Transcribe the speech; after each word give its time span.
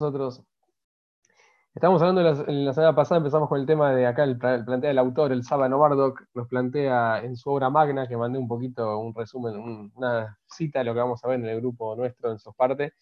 nosotros. 0.00 0.42
Estamos 1.74 2.00
hablando 2.00 2.22
en 2.48 2.64
la 2.64 2.72
semana 2.72 2.94
pasada, 2.94 3.18
empezamos 3.18 3.48
con 3.48 3.60
el 3.60 3.66
tema 3.66 3.94
de 3.94 4.06
acá, 4.06 4.24
el, 4.24 4.38
plantea 4.38 4.90
el 4.90 4.98
autor, 4.98 5.30
el 5.30 5.44
Sábano 5.44 5.78
Bardock, 5.78 6.22
nos 6.34 6.48
plantea 6.48 7.22
en 7.22 7.36
su 7.36 7.50
obra 7.50 7.68
magna, 7.70 8.08
que 8.08 8.16
mandé 8.16 8.38
un 8.38 8.48
poquito, 8.48 8.98
un 8.98 9.14
resumen, 9.14 9.92
una 9.94 10.38
cita 10.46 10.80
de 10.80 10.86
lo 10.86 10.94
que 10.94 11.00
vamos 11.00 11.22
a 11.22 11.28
ver 11.28 11.38
en 11.38 11.46
el 11.46 11.60
grupo 11.60 11.94
nuestro, 11.96 12.32
en 12.32 12.38
sus 12.38 12.54
partes. 12.54 12.92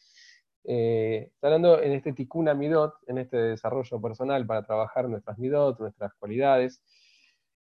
Eh, 0.64 1.30
está 1.32 1.46
hablando 1.46 1.80
en 1.80 1.92
este 1.92 2.12
Tikkun 2.12 2.50
Midot, 2.58 2.95
en 3.06 3.19
este 3.19 3.37
desarrollo 3.37 4.01
personal 4.03 4.44
para 4.44 4.67
trabajar 4.67 5.08
nuestras 5.08 5.38
Midot, 5.38 5.78
nuestras 5.78 6.12
cualidades, 6.15 6.83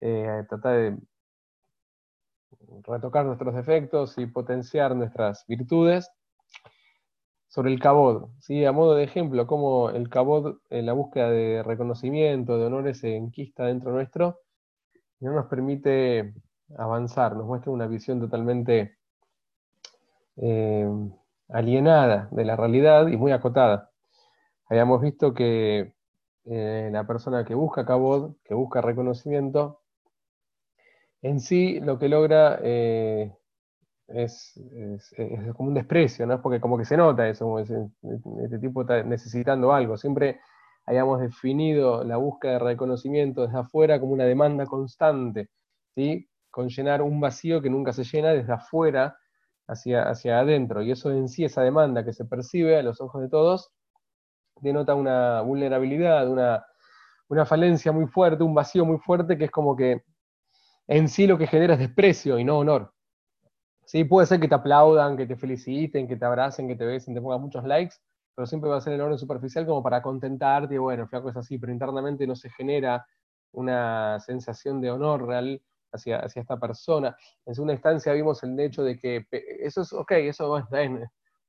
eh, 0.01 0.45
tratar 0.49 0.77
de 0.77 0.99
retocar 2.83 3.25
nuestros 3.25 3.55
defectos 3.55 4.17
y 4.19 4.27
potenciar 4.27 4.95
nuestras 4.95 5.45
virtudes 5.49 6.11
sobre 7.55 7.73
el 7.73 7.79
cabod, 7.79 8.31
¿sí? 8.41 8.65
a 8.65 8.73
modo 8.73 8.97
de 8.97 9.05
ejemplo, 9.05 9.47
cómo 9.47 9.91
el 9.91 10.09
cabod 10.09 10.57
en 10.71 10.87
la 10.87 10.93
búsqueda 10.93 11.31
de 11.31 11.63
reconocimiento, 11.63 12.59
de 12.59 12.67
honores, 12.67 12.99
se 12.99 13.15
enquista 13.15 13.67
dentro 13.67 13.93
nuestro 13.93 14.41
no 15.21 15.33
nos 15.33 15.47
permite 15.47 16.35
avanzar, 16.77 17.37
nos 17.37 17.47
muestra 17.47 17.71
una 17.71 17.87
visión 17.87 18.19
totalmente 18.19 18.97
eh, 20.37 20.85
alienada 21.49 22.27
de 22.33 22.45
la 22.45 22.57
realidad 22.57 23.07
y 23.07 23.17
muy 23.17 23.31
acotada. 23.31 23.89
Habíamos 24.67 25.01
visto 25.01 25.33
que 25.33 25.95
eh, 26.47 26.89
la 26.93 27.07
persona 27.07 27.45
que 27.45 27.55
busca 27.55 27.87
cabod, 27.87 28.35
que 28.43 28.55
busca 28.55 28.81
reconocimiento, 28.81 29.81
en 31.23 31.39
sí 31.39 31.79
lo 31.79 32.01
que 32.01 32.09
logra 32.09 32.59
eh, 32.65 33.33
es, 34.15 34.55
como 35.57 35.69
un 35.69 35.75
desprecio, 35.75 36.27
¿no? 36.27 36.41
Porque 36.41 36.61
como 36.61 36.79
que 36.79 36.85
se 36.85 36.97
nota 36.97 37.29
eso, 37.29 37.59
este, 37.59 38.59
tipo 38.61 38.83
está 38.83 39.03
necesitando 39.03 39.73
algo. 39.73 39.97
Siempre 39.97 40.41
hayamos 40.87 41.21
definido 41.21 42.05
la 42.05 42.17
búsqueda 42.17 42.53
de 42.55 42.59
reconocimiento 42.61 43.43
desde 43.43 43.59
afuera 43.59 44.01
como 44.01 44.13
una 44.13 44.25
demanda 44.25 44.67
constante, 44.67 45.51
¿sí? 45.95 46.29
Con 46.51 46.69
llenar 46.69 47.03
un 47.03 47.21
vacío 47.21 47.61
que 47.61 47.71
nunca 47.71 47.93
se 47.93 48.05
llena 48.05 48.31
desde 48.31 48.53
afuera 48.53 49.17
hacia, 49.67 50.09
hacia 50.09 50.41
adentro. 50.41 50.83
Y 50.83 50.93
eso 50.93 51.11
en 51.11 51.29
sí, 51.29 51.45
esa 51.45 51.63
demanda 51.63 52.05
que 52.05 52.13
se 52.13 52.25
percibe 52.25 52.79
a 52.79 52.83
los 52.83 53.01
ojos 53.01 53.23
de 53.23 53.29
todos, 53.29 53.73
denota 54.61 54.95
una 54.95 55.41
vulnerabilidad, 55.41 56.29
una, 56.29 56.65
una 57.29 57.47
falencia 57.47 57.93
muy 57.93 58.07
fuerte, 58.07 58.45
un 58.45 58.55
vacío 58.55 58.85
muy 58.85 58.99
fuerte 58.99 59.37
que 59.37 59.47
es 59.47 59.51
como 59.51 59.77
que 59.77 60.05
en 60.87 61.09
sí 61.09 61.27
lo 61.27 61.39
que 61.39 61.47
genera 61.47 61.75
es 61.75 61.81
desprecio 61.81 62.39
y 62.39 62.45
no 62.45 62.59
honor. 62.59 62.94
Sí, 63.87 64.05
puede 64.05 64.27
ser 64.27 64.41
que 64.41 64.49
te 64.49 64.55
aplaudan, 64.55 65.17
que 65.17 65.27
te 65.27 65.37
feliciten, 65.37 66.09
que 66.09 66.17
te 66.17 66.25
abracen, 66.25 66.67
que 66.69 66.77
te 66.77 66.85
besen, 66.87 67.15
te 67.15 67.21
pongan 67.21 67.41
muchos 67.41 67.65
likes, 67.65 67.97
pero 68.35 68.47
siempre 68.47 68.71
va 68.71 68.77
a 68.79 68.81
ser 68.81 68.95
el 68.95 69.01
orden 69.03 69.19
superficial 69.19 69.67
como 69.67 69.83
para 69.83 70.01
contentarte 70.03 70.79
bueno, 70.79 71.07
flaco 71.07 71.29
es 71.31 71.37
así, 71.37 71.59
pero 71.59 71.73
internamente 71.73 72.27
no 72.27 72.35
se 72.35 72.51
genera 72.51 73.07
una 73.53 74.19
sensación 74.21 74.81
de 74.81 74.91
honor 74.91 75.27
real 75.27 75.63
hacia, 75.93 76.19
hacia 76.21 76.43
esta 76.43 76.59
persona. 76.59 77.17
En 77.47 77.55
segunda 77.55 77.75
instancia 77.75 78.13
vimos 78.15 78.43
el 78.43 78.59
hecho 78.59 78.83
de 78.83 78.99
que 78.99 79.27
eso 79.61 79.83
es, 79.83 79.93
ok, 79.93 80.13
eso 80.13 80.59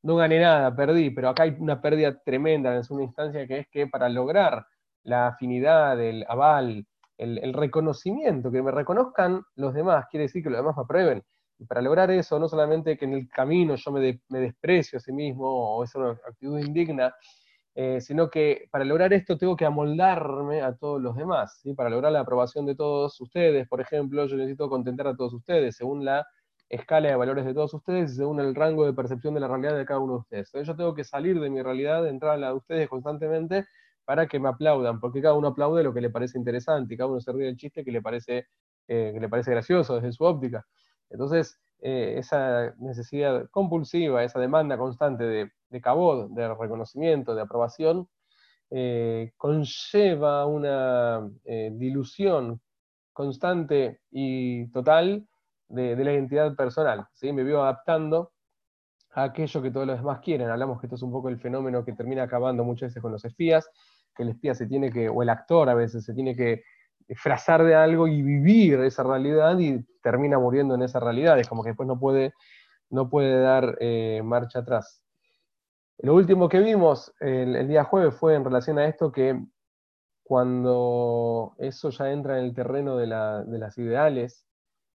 no 0.04 0.16
gané 0.18 0.40
nada, 0.40 0.76
perdí, 0.76 1.10
pero 1.10 1.30
acá 1.30 1.44
hay 1.44 1.56
una 1.60 1.82
pérdida 1.82 2.22
tremenda 2.24 2.76
en 2.76 2.84
segunda 2.84 3.06
instancia 3.06 3.48
que 3.48 3.60
es 3.60 3.68
que 3.70 3.88
para 3.88 4.10
lograr 4.10 4.66
la 5.04 5.28
afinidad, 5.28 6.00
el 6.00 6.26
aval, 6.28 6.86
el, 7.18 7.38
el 7.40 7.54
reconocimiento, 7.54 8.52
que 8.52 8.62
me 8.62 8.72
reconozcan 8.72 9.42
los 9.56 9.74
demás, 9.74 10.06
quiere 10.12 10.24
decir 10.24 10.44
que 10.44 10.50
los 10.50 10.60
demás 10.60 10.76
me 10.76 10.84
aprueben 10.84 11.24
para 11.68 11.82
lograr 11.82 12.12
eso, 12.12 12.40
no 12.40 12.48
solamente 12.48 12.98
que 12.98 13.06
en 13.06 13.14
el 13.14 13.30
camino 13.30 13.76
yo 13.76 13.92
me, 13.92 14.20
desprecio 14.30 14.98
a 14.98 15.00
sí 15.00 15.12
mismo 15.12 15.78
o 15.78 15.84
es 15.84 15.96
una 15.96 16.12
actitud 16.12 16.60
indigna, 16.60 17.16
eh, 17.76 18.00
sino 18.02 18.30
que 18.30 18.68
para 18.72 18.86
lograr 18.86 19.14
esto 19.14 19.38
tengo 19.38 19.56
que 19.56 19.66
amoldarme 19.66 20.62
a 20.62 20.76
todos 20.76 21.02
los 21.02 21.16
demás. 21.16 21.60
¿sí? 21.62 21.74
Para 21.74 21.90
lograr 21.90 22.12
la 22.12 22.22
aprobación 22.22 22.66
de 22.66 22.76
todos 22.76 23.20
ustedes, 23.22 23.68
por 23.68 23.82
ejemplo, 23.82 24.26
yo 24.26 24.38
necesito 24.38 24.70
contentar 24.70 25.08
a 25.08 25.16
todos 25.16 25.34
ustedes 25.34 25.76
según 25.76 26.06
la 26.06 26.26
escala 26.70 27.10
de 27.10 27.16
valores 27.16 27.46
de 27.46 27.54
todos 27.54 27.74
ustedes 27.74 28.16
según 28.16 28.40
el 28.40 28.56
rango 28.56 28.86
de 28.86 28.94
percepción 28.94 29.34
de 29.34 29.40
la 29.40 29.48
realidad 29.48 29.78
de 29.78 29.86
cada 29.86 30.00
uno 30.00 30.14
de 30.14 30.20
ustedes. 30.20 30.48
Entonces 30.50 30.68
yo 30.68 30.76
tengo 30.76 30.96
que 30.96 31.04
salir 31.04 31.40
de 31.40 31.50
mi 31.50 31.62
realidad, 31.62 32.08
entrar 32.08 32.34
a 32.34 32.38
la 32.38 32.48
de 32.48 32.54
ustedes 32.54 32.90
constantemente 32.90 33.66
para 34.06 34.28
que 34.28 34.40
me 34.40 34.50
aplaudan, 34.50 35.00
porque 35.00 35.22
cada 35.22 35.36
uno 35.36 35.50
aplaude 35.50 35.84
lo 35.84 35.94
que 35.94 36.02
le 36.02 36.10
parece 36.10 36.38
interesante 36.38 36.94
y 36.94 36.98
cada 36.98 37.10
uno 37.10 37.20
se 37.20 37.32
ríe 37.32 37.46
del 37.46 37.58
chiste 37.58 37.84
que 37.84 37.92
le 37.92 38.02
parece, 38.02 38.48
eh, 38.88 39.12
que 39.14 39.20
le 39.20 39.30
parece 39.30 39.52
gracioso 39.52 39.96
desde 39.96 40.12
su 40.12 40.24
óptica. 40.24 40.66
Entonces, 41.10 41.60
eh, 41.82 42.16
esa 42.18 42.74
necesidad 42.78 43.50
compulsiva, 43.52 44.24
esa 44.24 44.40
demanda 44.40 44.78
constante 44.78 45.24
de, 45.24 45.52
de 45.70 45.82
de 46.30 46.56
reconocimiento, 46.56 47.36
de 47.36 47.42
aprobación, 47.42 48.08
eh, 48.72 49.32
conlleva 49.38 50.46
una 50.48 51.30
eh, 51.44 51.70
dilución 51.74 52.62
constante 53.14 54.02
y 54.12 54.68
total 54.72 55.28
de, 55.68 55.96
la 55.96 56.14
identidad 56.14 56.56
personal. 56.56 57.08
¿sí? 57.14 57.32
Me 57.32 57.44
veo 57.44 57.62
adaptando 57.62 58.32
a 59.12 59.24
aquello 59.24 59.62
que 59.62 59.72
todos 59.72 59.88
los 59.88 59.98
demás 59.98 60.20
quieren. 60.20 60.50
Hablamos 60.50 60.80
que 60.80 60.88
esto 60.88 60.96
es 60.96 61.04
un 61.04 61.12
poco 61.12 61.30
el 61.30 61.40
fenómeno 61.40 61.86
que 61.86 61.94
termina 61.94 62.24
acabando 62.24 62.64
muchas 62.64 62.90
veces 62.90 63.02
con 63.02 63.12
los 63.12 63.24
espías, 63.24 63.70
que 64.16 64.24
el 64.24 64.30
espía 64.30 64.56
se 64.56 64.68
tiene 64.68 64.92
que, 64.92 65.10
o 65.10 65.22
el 65.22 65.30
actor 65.30 65.70
a 65.70 65.76
veces 65.76 66.04
se 66.04 66.14
tiene 66.14 66.36
que 66.36 66.64
disfrazar 67.08 67.64
de 67.64 67.76
algo 67.76 68.08
y 68.08 68.22
vivir 68.22 68.80
esa 68.82 69.04
realidad 69.04 69.58
y 69.60 69.84
termina 70.02 70.40
muriendo 70.40 70.76
en 70.76 70.84
esa 70.84 71.00
realidad. 71.00 71.40
Es 71.40 71.48
como 71.48 71.64
que 71.64 71.70
después 71.70 71.88
no 71.88 72.00
puede, 72.00 72.34
no 72.90 73.10
puede 73.10 73.40
dar 73.40 73.78
eh, 73.80 74.22
marcha 74.24 74.60
atrás. 74.60 75.02
Lo 76.00 76.14
último 76.14 76.50
que 76.50 76.60
vimos 76.60 77.14
el, 77.20 77.68
día 77.68 77.86
jueves 77.86 78.16
fue 78.16 78.36
en 78.36 78.44
relación 78.44 78.78
a 78.80 78.86
esto 78.86 79.12
que 79.12 79.40
cuando 80.24 81.56
eso 81.58 81.90
ya 81.90 82.12
entra 82.12 82.40
en 82.40 82.46
el 82.46 82.54
terreno 82.54 82.98
de, 82.98 83.08
las 83.08 83.78
ideales, 83.78 84.46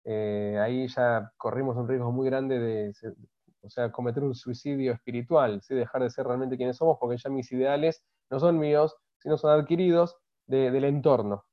eh, 0.04 0.56
ahí 0.60 0.86
ya 0.88 1.32
corrimos 1.36 1.76
un 1.76 1.88
riesgo 1.88 2.12
muy 2.12 2.26
grande 2.26 2.58
de, 2.60 2.92
o 3.62 3.68
sea, 3.68 3.90
cometer 3.90 4.22
un 4.22 4.34
suicidio 4.34 4.92
espiritual, 4.92 5.60
¿sí? 5.62 5.74
dejar 5.74 6.02
de 6.02 6.10
ser 6.10 6.26
realmente 6.26 6.56
quienes 6.56 6.76
somos, 6.76 6.96
porque 7.00 7.18
ya 7.18 7.28
mis 7.28 7.50
ideales 7.52 8.04
no 8.30 8.38
son 8.38 8.58
míos, 8.58 8.96
sino 9.18 9.36
son 9.36 9.58
adquiridos 9.58 10.16
del 10.46 10.84
entorno. 10.84 11.44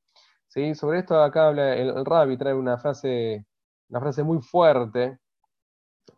Sobre 0.76 1.00
esto 1.00 1.20
acá 1.20 1.48
habla 1.48 1.76
el, 1.76 1.90
el 1.90 2.06
Rabbi, 2.06 2.38
trae 2.38 2.54
una 2.54 2.78
frase, 2.78 3.44
una 3.90 4.00
frase 4.00 4.24
muy 4.24 4.40
fuerte 4.40 5.18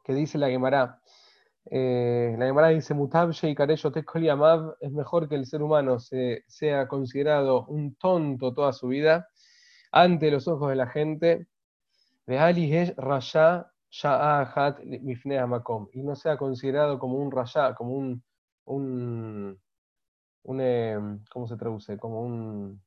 que 0.03 0.13
dice 0.13 0.38
la 0.38 0.50
Gemara. 0.50 1.00
Eh, 1.72 2.35
la 2.38 2.46
Gemara 2.47 2.68
dice, 2.68 2.94
y 2.94 4.25
es 4.81 4.91
mejor 4.91 5.29
que 5.29 5.35
el 5.35 5.46
ser 5.46 5.63
humano 5.63 6.00
se, 6.00 6.44
sea 6.47 6.85
considerado 6.90 7.66
un 7.68 7.96
tonto 7.96 8.53
toda 8.53 8.73
su 8.73 8.90
vida 8.90 9.29
ante 9.91 10.29
los 10.29 10.50
ojos 10.50 10.69
de 10.69 10.75
la 10.75 10.88
gente, 10.88 11.47
y 15.94 16.02
no 16.03 16.16
sea 16.16 16.35
considerado 16.35 17.00
como 17.00 17.16
un 17.19 17.31
raya, 17.31 17.73
como 17.73 17.94
un, 17.94 18.22
un, 18.66 19.57
un 20.44 20.59
eh, 20.62 21.00
¿cómo 21.31 21.47
se 21.47 21.56
traduce? 21.56 21.97
Como 21.97 22.22
un 22.22 22.84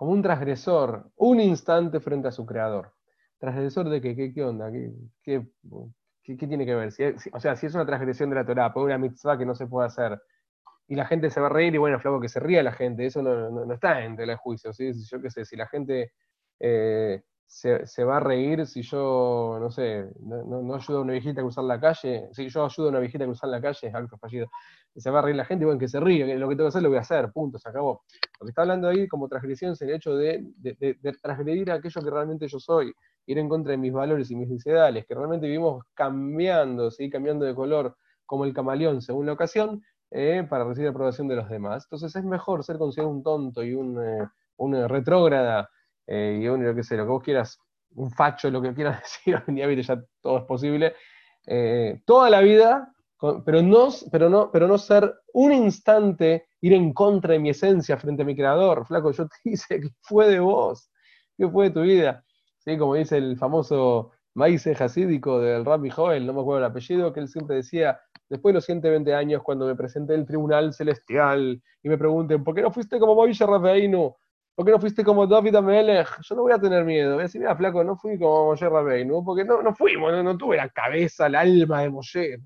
como 0.00 0.12
un 0.12 0.22
transgresor, 0.22 1.10
un 1.16 1.40
instante 1.40 2.00
frente 2.00 2.26
a 2.26 2.32
su 2.32 2.46
creador. 2.46 2.94
¿Transgresor 3.38 3.90
de 3.90 4.00
qué? 4.00 4.32
¿Qué, 4.32 4.42
onda? 4.42 4.72
¿Qué, 4.72 5.46
tiene 6.24 6.64
que 6.64 6.74
ver? 6.74 6.88
o 7.34 7.38
sea, 7.38 7.54
si 7.54 7.66
es 7.66 7.74
una 7.74 7.84
transgresión 7.84 8.30
de 8.30 8.36
la 8.36 8.46
Torah, 8.46 8.72
por 8.72 8.86
una 8.86 8.96
mitzvah 8.96 9.36
que 9.36 9.44
no 9.44 9.54
se 9.54 9.66
puede 9.66 9.88
hacer, 9.88 10.18
y 10.88 10.94
la 10.94 11.04
gente 11.04 11.28
se 11.28 11.38
va 11.38 11.48
a 11.48 11.50
reír, 11.50 11.74
y 11.74 11.76
bueno, 11.76 12.00
flaco, 12.00 12.18
que 12.18 12.30
se 12.30 12.40
ría 12.40 12.62
la 12.62 12.72
gente, 12.72 13.04
eso 13.04 13.20
no, 13.20 13.70
está 13.74 14.02
en 14.02 14.16
tela 14.16 14.32
de 14.32 14.38
juicio, 14.38 14.72
¿sí? 14.72 14.90
Yo 15.04 15.20
qué 15.20 15.28
sé, 15.28 15.44
si 15.44 15.54
la 15.54 15.68
gente 15.68 16.14
eh, 16.60 17.22
se, 17.50 18.04
va 18.04 18.18
a 18.18 18.20
reír 18.20 18.64
si 18.64 18.82
yo, 18.82 19.58
no 19.60 19.72
sé, 19.72 20.08
no, 20.20 20.72
ayudo 20.72 20.98
a 20.98 21.00
una 21.02 21.12
viejita 21.12 21.40
a 21.40 21.44
cruzar 21.44 21.64
la 21.64 21.80
calle, 21.80 22.28
si 22.32 22.48
yo 22.48 22.64
ayudo 22.64 22.86
a 22.86 22.90
una 22.90 23.00
viejita 23.00 23.24
a 23.24 23.26
cruzar 23.26 23.50
la 23.50 23.60
calle, 23.60 23.88
es 23.88 23.94
acto 23.94 24.16
fallido. 24.18 24.48
se 24.94 25.10
va 25.10 25.18
a 25.18 25.22
reír 25.22 25.34
la 25.34 25.44
gente, 25.44 25.64
bueno, 25.64 25.80
que 25.80 25.88
se 25.88 25.98
ríe, 25.98 26.38
lo 26.38 26.48
que 26.48 26.54
tengo 26.54 26.66
que 26.66 26.68
hacer 26.68 26.82
lo 26.82 26.90
voy 26.90 26.98
a 26.98 27.00
hacer, 27.00 27.32
punto, 27.32 27.58
se 27.58 27.68
acabó. 27.68 28.04
Lo 28.38 28.46
que 28.46 28.50
está 28.50 28.62
hablando 28.62 28.86
ahí 28.88 29.08
como 29.08 29.28
transgresión 29.28 29.72
es 29.72 29.82
el 29.82 29.90
hecho 29.90 30.14
de, 30.14 30.44
de, 30.58 30.94
transgredir 31.20 31.72
aquello 31.72 32.00
que 32.00 32.10
realmente 32.10 32.46
yo 32.46 32.60
soy, 32.60 32.92
ir 33.26 33.38
en 33.38 33.48
contra 33.48 33.72
de 33.72 33.78
mis 33.78 33.92
valores 33.92 34.30
y 34.30 34.36
mis 34.36 34.64
ideales, 34.64 35.04
que 35.04 35.14
realmente 35.16 35.46
vivimos 35.46 35.84
cambiando, 35.92 36.92
¿sí? 36.92 37.10
cambiando 37.10 37.44
de 37.44 37.54
color 37.54 37.96
como 38.26 38.44
el 38.44 38.54
camaleón 38.54 39.02
según 39.02 39.26
la 39.26 39.32
ocasión, 39.32 39.82
eh, 40.12 40.46
para 40.48 40.62
recibir 40.62 40.88
aprobación 40.88 41.26
de 41.26 41.34
los 41.34 41.48
demás. 41.48 41.84
Entonces 41.86 42.14
es 42.14 42.24
mejor 42.24 42.62
ser 42.62 42.78
considerado 42.78 43.12
un 43.12 43.24
tonto 43.24 43.64
y 43.64 43.74
un, 43.74 44.00
eh, 44.00 44.28
un 44.56 44.88
retrógrada 44.88 45.68
eh, 46.06 46.38
y 46.40 46.44
lo 46.44 46.74
que 46.74 46.82
sé, 46.82 46.96
lo 46.96 47.04
que 47.04 47.10
vos 47.10 47.22
quieras, 47.22 47.58
un 47.94 48.10
facho, 48.10 48.50
lo 48.50 48.62
que 48.62 48.74
quieras 48.74 49.02
decir, 49.24 49.42
en 49.46 49.82
ya 49.82 50.02
todo 50.20 50.38
es 50.38 50.44
posible, 50.44 50.94
eh, 51.46 52.02
toda 52.04 52.30
la 52.30 52.40
vida, 52.40 52.92
pero 53.44 53.62
no, 53.62 53.88
pero, 54.10 54.30
no, 54.30 54.50
pero 54.50 54.66
no 54.66 54.78
ser 54.78 55.12
un 55.34 55.52
instante, 55.52 56.46
ir 56.62 56.72
en 56.72 56.92
contra 56.92 57.34
de 57.34 57.38
mi 57.38 57.50
esencia 57.50 57.98
frente 57.98 58.22
a 58.22 58.24
mi 58.24 58.34
creador. 58.34 58.86
Flaco, 58.86 59.10
yo 59.10 59.26
te 59.28 59.36
hice 59.50 59.80
que 59.80 59.90
fue 60.00 60.28
de 60.28 60.40
vos, 60.40 60.90
que 61.36 61.48
fue 61.48 61.66
de 61.66 61.70
tu 61.70 61.82
vida. 61.82 62.24
¿Sí? 62.58 62.76
Como 62.76 62.94
dice 62.94 63.16
el 63.18 63.36
famoso 63.38 64.12
maíz 64.34 64.66
hasídico 64.66 65.40
del 65.40 65.64
Rabbi 65.64 65.90
Joel, 65.90 66.26
no 66.26 66.32
me 66.32 66.40
acuerdo 66.40 66.58
el 66.58 66.70
apellido, 66.70 67.12
que 67.12 67.20
él 67.20 67.28
siempre 67.28 67.56
decía, 67.56 68.00
después 68.28 68.52
de 68.52 68.58
los 68.58 68.64
120 68.64 69.14
años, 69.14 69.42
cuando 69.42 69.66
me 69.66 69.74
presenté 69.74 70.14
el 70.14 70.26
tribunal 70.26 70.72
celestial 70.72 71.62
y 71.82 71.88
me 71.88 71.98
pregunten, 71.98 72.44
¿por 72.44 72.54
qué 72.54 72.62
no 72.62 72.70
fuiste 72.70 72.98
como 72.98 73.14
Moisés 73.14 73.46
Rabbeinu? 73.46 74.14
¿Por 74.60 74.66
qué 74.66 74.72
no 74.72 74.78
fuiste 74.78 75.02
como 75.02 75.26
David 75.26 75.54
Amelech? 75.54 76.20
Yo 76.20 76.34
no 76.34 76.42
voy 76.42 76.52
a 76.52 76.58
tener 76.58 76.84
miedo. 76.84 77.14
Voy 77.14 77.20
a 77.20 77.22
decir, 77.22 77.40
mira, 77.40 77.56
flaco, 77.56 77.82
no 77.82 77.96
fui 77.96 78.18
como 78.18 78.44
Moshe 78.44 78.68
Rabbeinu, 78.68 79.24
porque 79.24 79.42
no, 79.42 79.62
no 79.62 79.74
fuimos, 79.74 80.12
no, 80.22 80.36
tuve 80.36 80.58
la 80.58 80.68
cabeza, 80.68 81.28
el 81.28 81.34
alma 81.36 81.80
de 81.80 81.88
Moshe. 81.88 82.36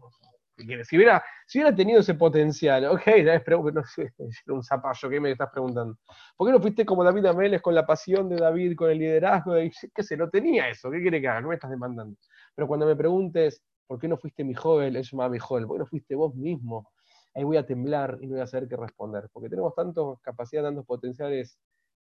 Si 0.84 0.96
hubiera, 0.96 1.24
si 1.44 1.58
hubiera 1.58 1.74
tenido 1.74 1.98
ese 1.98 2.14
potencial, 2.14 2.84
ok, 2.84 3.02
es 3.04 3.42
no 3.48 3.82
sé, 3.84 4.12
un 4.46 4.62
zapallo, 4.62 5.10
¿qué 5.10 5.18
me 5.18 5.32
estás 5.32 5.50
preguntando? 5.50 5.98
¿Por 6.36 6.46
qué 6.46 6.52
no 6.52 6.60
fuiste 6.60 6.86
como 6.86 7.02
David 7.02 7.26
Amelech 7.26 7.60
con 7.60 7.74
la 7.74 7.84
pasión 7.84 8.28
de 8.28 8.36
David, 8.36 8.76
con 8.76 8.92
el 8.92 8.98
liderazgo? 8.98 9.54
De, 9.54 9.72
¿Qué 9.92 10.02
se 10.04 10.16
no 10.16 10.30
tenía 10.30 10.68
eso? 10.68 10.92
¿Qué 10.92 11.00
quiere 11.00 11.20
que 11.20 11.26
haga? 11.26 11.40
No 11.40 11.48
me 11.48 11.56
estás 11.56 11.72
demandando. 11.72 12.16
Pero 12.54 12.68
cuando 12.68 12.86
me 12.86 12.94
preguntes, 12.94 13.60
¿por 13.88 13.98
qué 13.98 14.06
no 14.06 14.16
fuiste 14.18 14.44
mi 14.44 14.54
joven? 14.54 14.94
Es 14.94 15.12
mi 15.12 15.38
joven. 15.40 15.66
¿Por 15.66 15.78
qué 15.78 15.80
no 15.80 15.86
fuiste 15.86 16.14
vos 16.14 16.32
mismo? 16.36 16.92
Ahí 17.34 17.42
voy 17.42 17.56
a 17.56 17.66
temblar 17.66 18.18
y 18.20 18.28
no 18.28 18.34
voy 18.34 18.42
a 18.42 18.46
saber 18.46 18.68
qué 18.68 18.76
responder. 18.76 19.28
Porque 19.32 19.48
tenemos 19.48 19.74
tantas 19.74 20.04
capacidades, 20.22 20.68
tantos 20.68 20.86
potenciales, 20.86 21.58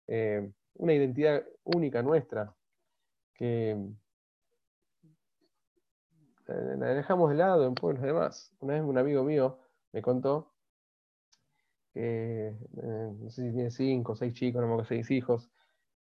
eh, 0.07 0.51
una 0.75 0.93
identidad 0.93 1.43
única 1.63 2.01
nuestra, 2.01 2.53
que 3.33 3.71
eh, 6.47 6.75
la 6.77 6.87
dejamos 6.87 7.29
de 7.29 7.37
lado 7.37 7.65
en 7.65 7.75
pueblos 7.75 8.03
demás. 8.03 8.51
Una 8.59 8.73
vez 8.73 8.83
un 8.83 8.97
amigo 8.97 9.23
mío 9.23 9.59
me 9.91 10.01
contó 10.01 10.51
que, 11.93 12.47
eh, 12.47 13.13
no 13.19 13.29
sé 13.29 13.47
si 13.47 13.53
tiene 13.53 13.71
cinco 13.71 14.13
o 14.13 14.15
seis 14.15 14.33
chicos, 14.33 14.61
no 14.61 14.77
me 14.77 14.85
seis 14.85 15.11
hijos, 15.11 15.49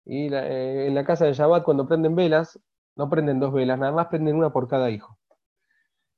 y 0.06 0.27
en 0.31 0.94
la 0.94 1.03
casa 1.03 1.25
de 1.25 1.33
Shabbat 1.33 1.63
cuando 1.63 1.88
prenden 1.88 2.15
velas, 2.15 2.59
no 2.95 3.09
prenden 3.09 3.39
dos 3.39 3.51
velas, 3.53 3.80
nada 3.80 3.92
más 3.92 4.07
prenden 4.07 4.36
una 4.36 4.51
por 4.51 4.68
cada 4.68 4.89
hijo. 4.92 5.18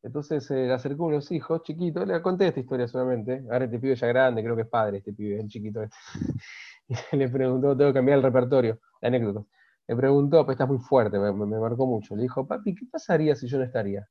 Entonces 0.03 0.45
se 0.45 0.55
le 0.67 0.73
acercó 0.73 1.05
a 1.05 1.07
unos 1.07 1.31
hijos 1.31 1.63
chiquitos, 1.63 2.07
le 2.07 2.21
conté 2.21 2.47
esta 2.47 2.59
historia 2.59 2.87
solamente. 2.87 3.43
Ahora 3.51 3.65
este 3.65 3.79
pibe 3.79 3.95
ya 3.95 4.07
grande, 4.07 4.43
creo 4.43 4.55
que 4.55 4.61
es 4.63 4.67
padre 4.67 4.99
este 4.99 5.13
pibe, 5.13 5.39
el 5.39 5.47
chiquito 5.47 5.83
este. 5.83 5.95
Y 7.11 7.17
le 7.17 7.27
preguntó, 7.27 7.75
tengo 7.75 7.91
que 7.91 7.95
cambiar 7.95 8.19
el 8.19 8.23
repertorio, 8.23 8.79
la 9.01 9.09
anécdota. 9.09 9.43
Le 9.87 9.95
preguntó, 9.95 10.45
pues 10.45 10.55
estás 10.55 10.69
muy 10.69 10.79
fuerte, 10.79 11.19
me, 11.19 11.31
marcó 11.33 11.85
mucho. 11.85 12.15
Le 12.15 12.23
dijo, 12.23 12.47
papi, 12.47 12.75
¿qué 12.75 12.85
pasaría 12.89 13.35
si 13.35 13.47
yo 13.47 13.57
no 13.57 13.65
estaría? 13.65 14.07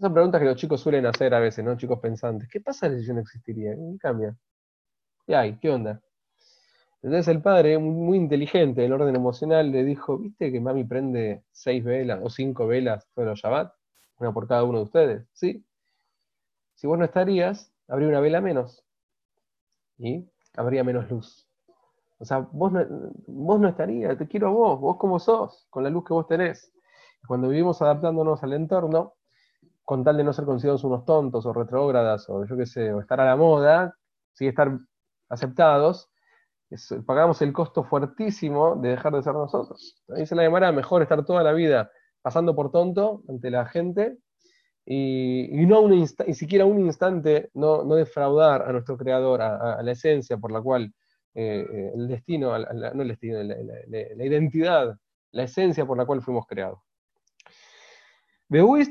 Son 0.00 0.12
preguntas 0.12 0.40
que 0.40 0.46
los 0.46 0.56
chicos 0.56 0.80
suelen 0.80 1.06
hacer 1.06 1.32
a 1.34 1.40
veces, 1.40 1.64
¿no? 1.64 1.76
Chicos 1.76 2.00
pensantes. 2.00 2.48
¿Qué 2.48 2.60
pasaría 2.60 2.98
si 2.98 3.06
yo 3.06 3.14
no 3.14 3.20
existiría? 3.20 3.74
¿Qué 3.74 3.98
cambia? 4.00 4.36
¿Qué 5.26 5.36
hay? 5.36 5.58
¿Qué 5.58 5.70
onda? 5.70 6.00
Entonces 7.02 7.28
el 7.28 7.42
padre, 7.42 7.78
muy 7.78 8.16
inteligente 8.16 8.84
en 8.84 8.92
el 8.92 9.00
orden 9.00 9.16
emocional, 9.16 9.72
le 9.72 9.84
dijo, 9.84 10.18
¿viste 10.18 10.52
que 10.52 10.60
mami 10.60 10.84
prende 10.84 11.42
seis 11.50 11.82
velas 11.84 12.20
o 12.22 12.30
cinco 12.30 12.66
velas 12.66 13.08
todos 13.14 13.28
los 13.28 13.40
Shabbat? 13.40 13.72
Una 14.22 14.32
por 14.32 14.48
cada 14.48 14.64
uno 14.64 14.78
de 14.78 14.84
ustedes, 14.84 15.28
¿sí? 15.32 15.64
Si 16.74 16.86
vos 16.86 16.98
no 16.98 17.04
estarías, 17.04 17.72
habría 17.88 18.08
una 18.08 18.20
vela 18.20 18.40
menos 18.40 18.84
y 19.98 20.28
habría 20.56 20.84
menos 20.84 21.10
luz. 21.10 21.48
O 22.18 22.24
sea, 22.24 22.38
vos 22.38 22.72
no, 22.72 22.84
vos 23.26 23.60
no 23.60 23.68
estarías, 23.68 24.16
te 24.16 24.28
quiero 24.28 24.48
a 24.48 24.50
vos, 24.50 24.80
vos 24.80 24.96
como 24.96 25.18
sos, 25.18 25.66
con 25.70 25.84
la 25.84 25.90
luz 25.90 26.04
que 26.04 26.14
vos 26.14 26.26
tenés. 26.26 26.72
Cuando 27.26 27.48
vivimos 27.48 27.82
adaptándonos 27.82 28.42
al 28.42 28.52
entorno, 28.52 29.14
con 29.84 30.04
tal 30.04 30.16
de 30.16 30.24
no 30.24 30.32
ser 30.32 30.44
considerados 30.44 30.84
unos 30.84 31.04
tontos 31.04 31.44
o 31.46 31.52
retrógradas 31.52 32.28
o 32.28 32.44
yo 32.44 32.56
qué 32.56 32.66
sé, 32.66 32.92
o 32.92 33.00
estar 33.00 33.20
a 33.20 33.24
la 33.24 33.36
moda, 33.36 33.96
sí 34.32 34.46
estar 34.46 34.78
aceptados, 35.28 36.10
pagamos 37.06 37.42
el 37.42 37.52
costo 37.52 37.84
fuertísimo 37.84 38.76
de 38.76 38.90
dejar 38.90 39.12
de 39.12 39.22
ser 39.22 39.34
nosotros. 39.34 40.02
Dice 40.08 40.34
la 40.34 40.42
Gemara, 40.42 40.72
mejor 40.72 41.02
estar 41.02 41.24
toda 41.24 41.42
la 41.42 41.52
vida 41.52 41.90
pasando 42.22 42.54
por 42.54 42.70
tonto 42.70 43.22
ante 43.28 43.50
la 43.50 43.66
gente 43.66 44.16
y, 44.84 45.48
no 45.66 45.80
un 45.80 45.92
y 45.92 46.34
siquiera 46.34 46.64
un 46.64 46.80
instante 46.80 47.50
no, 47.54 47.84
defraudar 47.94 48.62
a 48.62 48.72
nuestro 48.72 48.96
creador, 48.96 49.42
a, 49.42 49.82
la 49.82 49.92
esencia 49.92 50.38
por 50.38 50.50
la 50.50 50.60
cual 50.60 50.92
eh, 51.34 51.66
eh, 51.70 51.92
el 51.94 52.08
destino, 52.08 52.56
no 52.58 53.02
el 53.02 53.08
destino, 53.08 53.42
la, 53.42 54.24
identidad, 54.24 54.96
la 55.32 55.42
esencia 55.44 55.84
por 55.86 55.96
la 55.96 56.06
cual 56.06 56.22
fuimos 56.22 56.46
creados. 56.46 56.80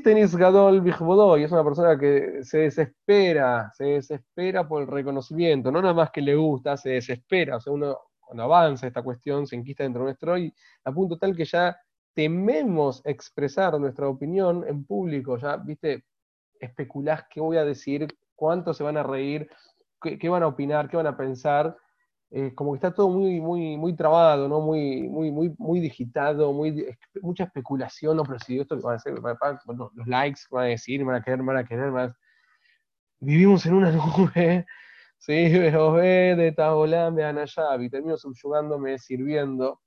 Tenis 0.02 0.34
Gadol 0.34 0.82
y 0.84 1.42
es 1.44 1.52
una 1.52 1.62
persona 1.62 1.96
que 1.96 2.42
se 2.42 2.58
desespera, 2.58 3.70
se 3.74 3.84
desespera 3.84 4.66
por 4.66 4.82
el 4.82 4.88
reconocimiento, 4.88 5.70
no 5.70 5.80
nada 5.80 5.94
más 5.94 6.10
que 6.10 6.20
le 6.20 6.34
gusta, 6.34 6.76
se 6.76 6.90
desespera, 6.90 7.58
o 7.58 7.60
sea, 7.60 7.72
uno 7.72 7.96
cuando 8.18 8.44
avanza 8.44 8.86
esta 8.86 9.02
cuestión 9.02 9.46
se 9.46 9.56
enquista 9.56 9.84
dentro 9.84 10.00
de 10.02 10.06
nuestro 10.06 10.38
y 10.38 10.52
a 10.84 10.92
punto 10.92 11.18
tal 11.18 11.36
que 11.36 11.44
ya 11.44 11.76
tememos 12.14 13.02
expresar 13.04 13.78
nuestra 13.80 14.08
opinión 14.08 14.64
en 14.66 14.84
público, 14.84 15.36
ya, 15.38 15.56
viste, 15.56 16.04
especulás 16.60 17.24
qué 17.30 17.40
voy 17.40 17.56
a 17.56 17.64
decir, 17.64 18.06
cuánto 18.34 18.74
se 18.74 18.84
van 18.84 18.96
a 18.96 19.02
reír, 19.02 19.48
qué, 20.00 20.28
van 20.28 20.42
a 20.42 20.48
opinar, 20.48 20.88
qué 20.88 20.96
van 20.96 21.06
a 21.06 21.16
pensar, 21.16 21.76
eh, 22.30 22.54
como 22.54 22.72
que 22.72 22.76
está 22.76 22.94
todo 22.94 23.08
muy, 23.10 23.40
muy, 23.40 23.76
muy 23.76 23.94
trabado, 23.94 24.48
¿no? 24.48 24.60
Muy, 24.60 25.08
muy, 25.08 25.30
muy, 25.30 25.54
muy 25.58 25.80
digitado, 25.80 26.52
mucha 27.22 27.44
especulación, 27.44 28.16
no, 28.16 28.24
pero 28.24 28.38
si 28.38 28.58
esto 28.58 28.80
van 28.80 28.94
a 28.94 28.96
hacer, 28.96 29.14
los 29.14 30.06
likes 30.06 30.40
van 30.50 30.64
a 30.64 30.68
decir, 30.68 31.04
van 31.04 31.16
a 31.16 31.22
querer, 31.22 31.42
van 31.42 31.56
a 31.58 31.64
querer, 31.64 31.90
más. 31.90 32.14
Vivimos 33.20 33.64
en 33.66 33.74
una 33.74 33.92
nube, 33.92 34.66
sí, 35.18 35.48
de 35.50 36.52
Taolam, 36.56 37.16
y 37.18 37.90
termino 37.90 38.16
subyugándome, 38.16 38.98
sirviendo 38.98 39.81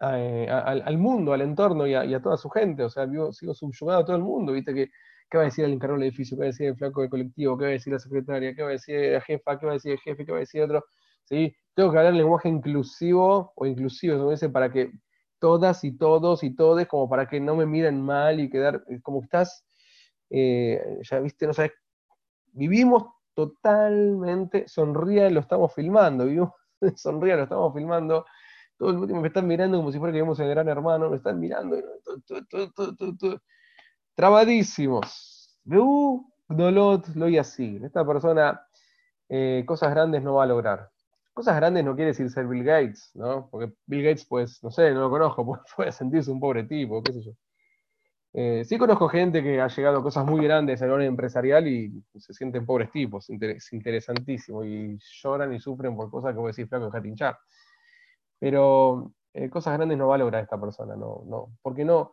eh, 0.00 0.48
al, 0.50 0.98
mundo, 0.98 1.32
al 1.32 1.40
entorno 1.42 1.86
y 1.86 1.94
a, 1.94 2.20
toda 2.20 2.36
su 2.36 2.48
gente. 2.50 2.84
O 2.84 2.90
sea, 2.90 3.06
sigo 3.32 3.54
subyugado 3.54 4.00
a 4.00 4.04
todo 4.04 4.16
el 4.16 4.22
mundo, 4.22 4.52
¿viste? 4.52 4.74
Que, 4.74 4.90
¿Qué 5.28 5.38
va 5.38 5.42
a 5.42 5.46
decir 5.46 5.64
el 5.64 5.72
encargado 5.72 5.98
del 5.98 6.08
edificio? 6.08 6.36
¿Qué 6.36 6.40
va 6.40 6.44
a 6.44 6.48
decir 6.48 6.68
el 6.68 6.76
flaco 6.76 7.00
del 7.00 7.10
colectivo? 7.10 7.58
¿Qué 7.58 7.64
va 7.64 7.68
a 7.70 7.72
decir 7.72 7.92
la 7.92 7.98
secretaria? 7.98 8.54
¿Qué 8.54 8.62
va 8.62 8.68
a 8.68 8.72
decir 8.72 9.12
la 9.12 9.20
jefa? 9.20 9.58
¿Qué 9.58 9.66
va 9.66 9.72
a 9.72 9.74
decir 9.74 9.92
el 9.92 9.98
jefe? 9.98 10.24
¿Qué 10.24 10.32
va 10.32 10.38
a 10.38 10.40
decir 10.40 10.62
otro? 10.62 10.84
¿Sí? 11.24 11.56
Tengo 11.74 11.90
que 11.90 11.98
hablar 11.98 12.12
en 12.12 12.18
lenguaje 12.18 12.48
inclusivo 12.48 13.52
o 13.56 13.66
inclusivo, 13.66 14.18
como 14.18 14.30
dice, 14.30 14.48
para 14.48 14.70
que 14.70 14.92
todas 15.38 15.84
y 15.84 15.96
todos 15.96 16.42
y 16.44 16.54
todes, 16.54 16.86
como 16.86 17.08
para 17.08 17.28
que 17.28 17.40
no 17.40 17.56
me 17.56 17.66
miren 17.66 18.00
mal 18.00 18.40
y 18.40 18.48
quedar, 18.48 18.82
eh, 18.88 19.00
como 19.02 19.22
estás, 19.22 19.66
eh, 20.30 20.80
ya 21.02 21.20
viste, 21.20 21.46
no 21.46 21.52
sabes, 21.52 21.72
vivimos 22.52 23.04
totalmente, 23.34 24.66
sonría, 24.68 25.28
lo 25.30 25.40
estamos 25.40 25.74
filmando, 25.74 26.24
vivimos, 26.24 26.52
sonría, 26.96 27.36
lo 27.36 27.42
estamos 27.44 27.74
filmando, 27.74 28.24
todo 28.78 28.90
el 28.90 28.96
tiempo 28.98 29.20
me 29.20 29.28
están 29.28 29.46
mirando 29.46 29.78
como 29.78 29.92
si 29.92 29.98
fuera 29.98 30.12
que 30.12 30.20
vemos 30.20 30.38
el 30.40 30.48
gran 30.48 30.68
hermano, 30.68 31.10
me 31.10 31.16
están 31.16 31.40
mirando, 31.40 31.76
trabadísimos. 34.14 35.58
Veu, 35.64 36.24
dolot, 36.48 37.08
lo 37.14 37.28
y 37.28 37.38
así. 37.38 37.80
Esta 37.82 38.06
persona 38.06 38.60
eh, 39.28 39.64
cosas 39.66 39.90
grandes 39.90 40.22
no 40.22 40.34
va 40.34 40.44
a 40.44 40.46
lograr. 40.46 40.90
Cosas 41.32 41.56
grandes 41.56 41.84
no 41.84 41.94
quiere 41.94 42.12
decir 42.12 42.30
ser 42.30 42.46
Bill 42.46 42.64
Gates, 42.64 43.10
¿no? 43.14 43.48
Porque 43.50 43.72
Bill 43.86 44.04
Gates, 44.04 44.24
pues, 44.24 44.62
no 44.62 44.70
sé, 44.70 44.92
no 44.92 45.00
lo 45.00 45.10
conozco, 45.10 45.60
puede 45.76 45.92
sentirse 45.92 46.30
un 46.30 46.40
pobre 46.40 46.64
tipo, 46.64 47.02
qué 47.02 47.12
sé 47.12 47.22
yo. 47.22 47.32
Eh, 48.38 48.64
sí 48.66 48.76
conozco 48.76 49.08
gente 49.08 49.42
que 49.42 49.60
ha 49.60 49.68
llegado 49.68 49.98
a 49.98 50.02
cosas 50.02 50.26
muy 50.26 50.44
grandes 50.44 50.82
en 50.82 50.90
orden 50.90 51.08
empresarial 51.08 51.66
y 51.66 52.04
se 52.18 52.34
sienten 52.34 52.66
pobres 52.66 52.90
tipos, 52.90 53.30
es 53.30 53.72
interesantísimo, 53.72 54.62
y 54.62 54.98
lloran 55.22 55.54
y 55.54 55.58
sufren 55.58 55.96
por 55.96 56.10
cosas 56.10 56.32
que 56.32 56.38
voy 56.38 56.48
a 56.48 56.48
decir, 56.48 56.68
flaco, 56.68 56.86
dejar 56.86 57.06
hinchar. 57.06 57.38
Pero 58.38 59.12
eh, 59.38 59.50
cosas 59.50 59.74
grandes 59.74 59.98
no 59.98 60.08
va 60.08 60.14
a 60.14 60.18
lograr 60.18 60.42
esta 60.42 60.58
persona, 60.58 60.96
no, 60.96 61.22
no, 61.26 61.58
porque 61.60 61.84
no, 61.84 62.12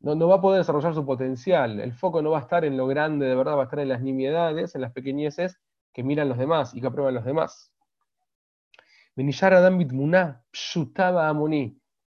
no, 0.00 0.26
va 0.26 0.36
a 0.36 0.40
poder 0.40 0.60
desarrollar 0.60 0.94
su 0.94 1.04
potencial. 1.04 1.80
El 1.80 1.92
foco 1.92 2.22
no 2.22 2.30
va 2.30 2.38
a 2.38 2.42
estar 2.42 2.64
en 2.64 2.78
lo 2.78 2.86
grande 2.86 3.26
de 3.26 3.34
verdad, 3.34 3.56
va 3.56 3.62
a 3.62 3.64
estar 3.64 3.80
en 3.80 3.90
las 3.90 4.00
nimiedades, 4.00 4.74
en 4.74 4.80
las 4.80 4.92
pequeñeces 4.92 5.60
que 5.92 6.02
miran 6.02 6.30
los 6.30 6.38
demás 6.38 6.74
y 6.74 6.80
que 6.80 6.86
aprueban 6.86 7.14
los 7.14 7.26
demás. 7.26 7.72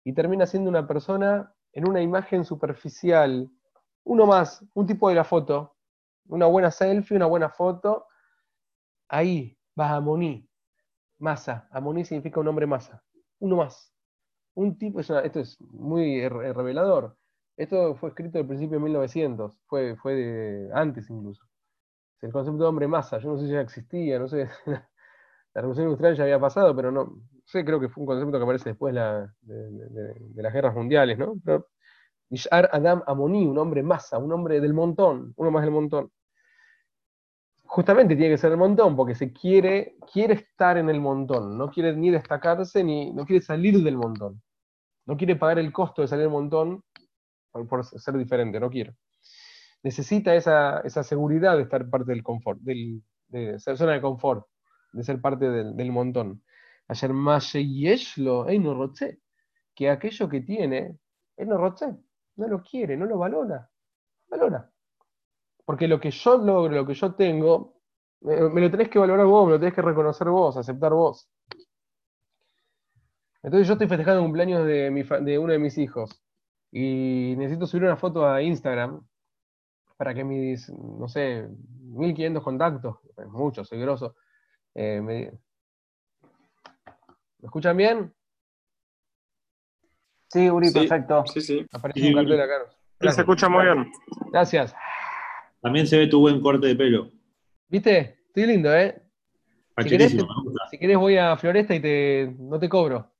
Y 0.06 0.12
termina 0.14 0.46
siendo 0.46 0.70
una 0.70 0.86
persona 0.86 1.54
en 1.72 1.88
una 1.88 2.00
imagen 2.00 2.44
superficial, 2.46 3.50
uno 4.04 4.26
más, 4.26 4.64
un 4.72 4.86
tipo 4.86 5.10
de 5.10 5.14
la 5.14 5.24
foto, 5.24 5.76
una 6.28 6.46
buena 6.46 6.70
selfie, 6.70 7.16
una 7.16 7.26
buena 7.26 7.50
foto, 7.50 8.06
ahí 9.08 9.58
va 9.78 9.90
Amoni, 9.90 10.48
masa. 11.18 11.68
Amoni 11.70 12.06
significa 12.06 12.40
un 12.40 12.48
hombre 12.48 12.66
masa 12.66 13.02
uno 13.44 13.56
más. 13.56 13.92
Un 14.54 14.78
tipo, 14.78 15.00
esto 15.00 15.40
es 15.40 15.60
muy 15.60 16.26
revelador. 16.28 17.16
Esto 17.56 17.94
fue 17.96 18.10
escrito 18.10 18.38
al 18.38 18.46
principio 18.46 18.78
de 18.78 18.84
1900, 18.84 19.52
fue, 19.66 19.96
fue 19.96 20.14
de, 20.14 20.70
antes 20.74 21.08
incluso. 21.10 21.44
El 22.20 22.32
concepto 22.32 22.62
de 22.62 22.68
hombre 22.68 22.88
masa, 22.88 23.18
yo 23.18 23.28
no 23.30 23.38
sé 23.38 23.46
si 23.46 23.52
ya 23.52 23.60
existía, 23.60 24.18
no 24.18 24.28
sé, 24.28 24.48
la 24.66 25.60
revolución 25.60 25.86
industrial 25.86 26.16
ya 26.16 26.24
había 26.24 26.40
pasado, 26.40 26.74
pero 26.74 26.90
no, 26.90 27.20
sé, 27.44 27.64
creo 27.64 27.78
que 27.78 27.88
fue 27.88 28.00
un 28.02 28.06
concepto 28.06 28.38
que 28.38 28.42
aparece 28.42 28.70
después 28.70 28.94
de, 28.94 29.28
las 30.42 30.52
guerras 30.52 30.74
mundiales, 30.74 31.18
¿no? 31.18 31.34
Pero 31.44 31.68
Adam 32.50 33.02
Amoni, 33.06 33.46
un 33.46 33.58
hombre 33.58 33.82
masa, 33.82 34.18
un 34.18 34.32
hombre 34.32 34.60
del 34.60 34.74
montón, 34.74 35.34
uno 35.36 35.50
más 35.50 35.62
del 35.62 35.72
montón 35.72 36.10
justamente 37.74 38.14
tiene 38.14 38.34
que 38.34 38.38
ser 38.38 38.52
el 38.52 38.56
montón, 38.56 38.94
porque 38.94 39.16
se 39.16 39.32
quiere, 39.32 39.96
quiere 40.12 40.34
estar 40.34 40.78
en 40.78 40.88
el 40.88 41.00
montón, 41.00 41.58
no 41.58 41.68
quiere 41.72 41.92
ni 41.96 42.08
destacarse, 42.08 42.84
ni 42.84 43.12
no 43.12 43.26
quiere 43.26 43.42
salir 43.42 43.82
del 43.82 43.96
montón. 43.96 44.40
No 45.06 45.16
quiere 45.16 45.34
pagar 45.34 45.58
el 45.58 45.72
costo 45.72 46.00
de 46.02 46.06
salir 46.06 46.22
del 46.22 46.30
montón 46.30 46.84
por, 47.50 47.84
ser 47.84 48.16
diferente, 48.16 48.60
no 48.60 48.70
quiere. 48.70 48.94
necesita 49.82 50.36
esa, 50.36 51.02
seguridad 51.02 51.56
de 51.56 51.64
estar 51.64 51.90
parte 51.90 52.12
del 52.12 52.22
confort, 52.22 52.60
del, 52.60 53.02
de 53.26 53.58
ser 53.58 53.76
zona 53.76 53.94
de 53.94 54.00
confort, 54.00 54.46
de 54.92 55.02
ser 55.02 55.20
parte 55.20 55.50
del, 55.50 55.90
montón. 55.90 56.44
Ayer 56.86 57.10
Yeshlo, 57.10 58.46
no 58.46 58.92
que 59.74 59.90
aquello 59.90 60.28
que 60.28 60.42
tiene, 60.42 60.96
no 61.38 61.58
roche, 61.58 61.86
no 62.36 62.46
lo 62.46 62.62
quiere, 62.62 62.96
no 62.96 63.06
lo 63.06 63.18
valora, 63.18 63.68
valora. 64.28 64.70
Porque 65.64 65.88
lo 65.88 65.98
que 66.00 66.10
yo 66.10 66.38
logro, 66.38 66.74
lo 66.74 66.86
que 66.86 66.94
yo 66.94 67.14
tengo, 67.14 67.74
me, 68.20 68.60
lo 68.60 68.70
tenés 68.70 68.88
que 68.88 68.98
valorar 68.98 69.26
vos, 69.26 69.46
me 69.46 69.52
lo 69.52 69.58
tenés 69.58 69.74
que 69.74 69.82
reconocer 69.82 70.28
vos, 70.28 70.56
aceptar 70.56 70.92
vos. 70.92 71.28
Entonces 73.42 73.66
yo 73.66 73.74
estoy 73.74 73.88
festejando 73.88 74.20
el 74.20 74.26
cumpleaños 74.26 74.66
de, 74.66 74.90
de 75.22 75.38
uno 75.38 75.52
de 75.52 75.58
mis 75.58 75.76
hijos 75.78 76.22
y 76.72 77.34
necesito 77.36 77.66
subir 77.66 77.84
una 77.84 77.96
foto 77.96 78.26
a 78.26 78.42
Instagram 78.42 79.06
para 79.96 80.14
que 80.14 80.24
mis, 80.24 80.70
no 80.70 81.08
sé, 81.08 81.48
1500 81.82 82.42
contactos, 82.42 82.96
mucho, 83.28 83.64
soy 83.64 83.80
grosso, 83.80 84.16
eh, 84.74 85.00
me... 85.00 85.30
escuchan 87.42 87.76
bien? 87.76 88.14
Sí, 90.28 90.50
Uri, 90.50 90.72
perfecto. 90.72 91.24
Sí, 91.26 91.40
sí. 91.40 91.66
Aparece 91.70 92.08
un 92.08 92.14
cartel 92.14 92.40
acá. 92.40 92.54
Se 93.12 93.20
escucha 93.20 93.48
muy 93.48 93.64
bien. 93.64 93.92
Gracias. 94.32 94.74
También 95.64 95.86
se 95.86 95.96
ve 95.96 96.08
tu 96.08 96.20
buen 96.20 96.42
corte 96.42 96.66
de 96.66 96.76
pelo. 96.76 97.10
¿Viste? 97.70 98.18
Estoy 98.26 98.44
lindo, 98.48 98.76
¿eh? 98.76 99.00
Si 99.78 99.88
querés, 99.88 100.14
si 100.70 100.78
querés, 100.78 100.98
voy 100.98 101.16
a 101.16 101.38
Floresta 101.38 101.74
y 101.74 101.80
te, 101.80 102.34
no 102.38 102.58
te 102.58 102.68
cobro. 102.68 103.10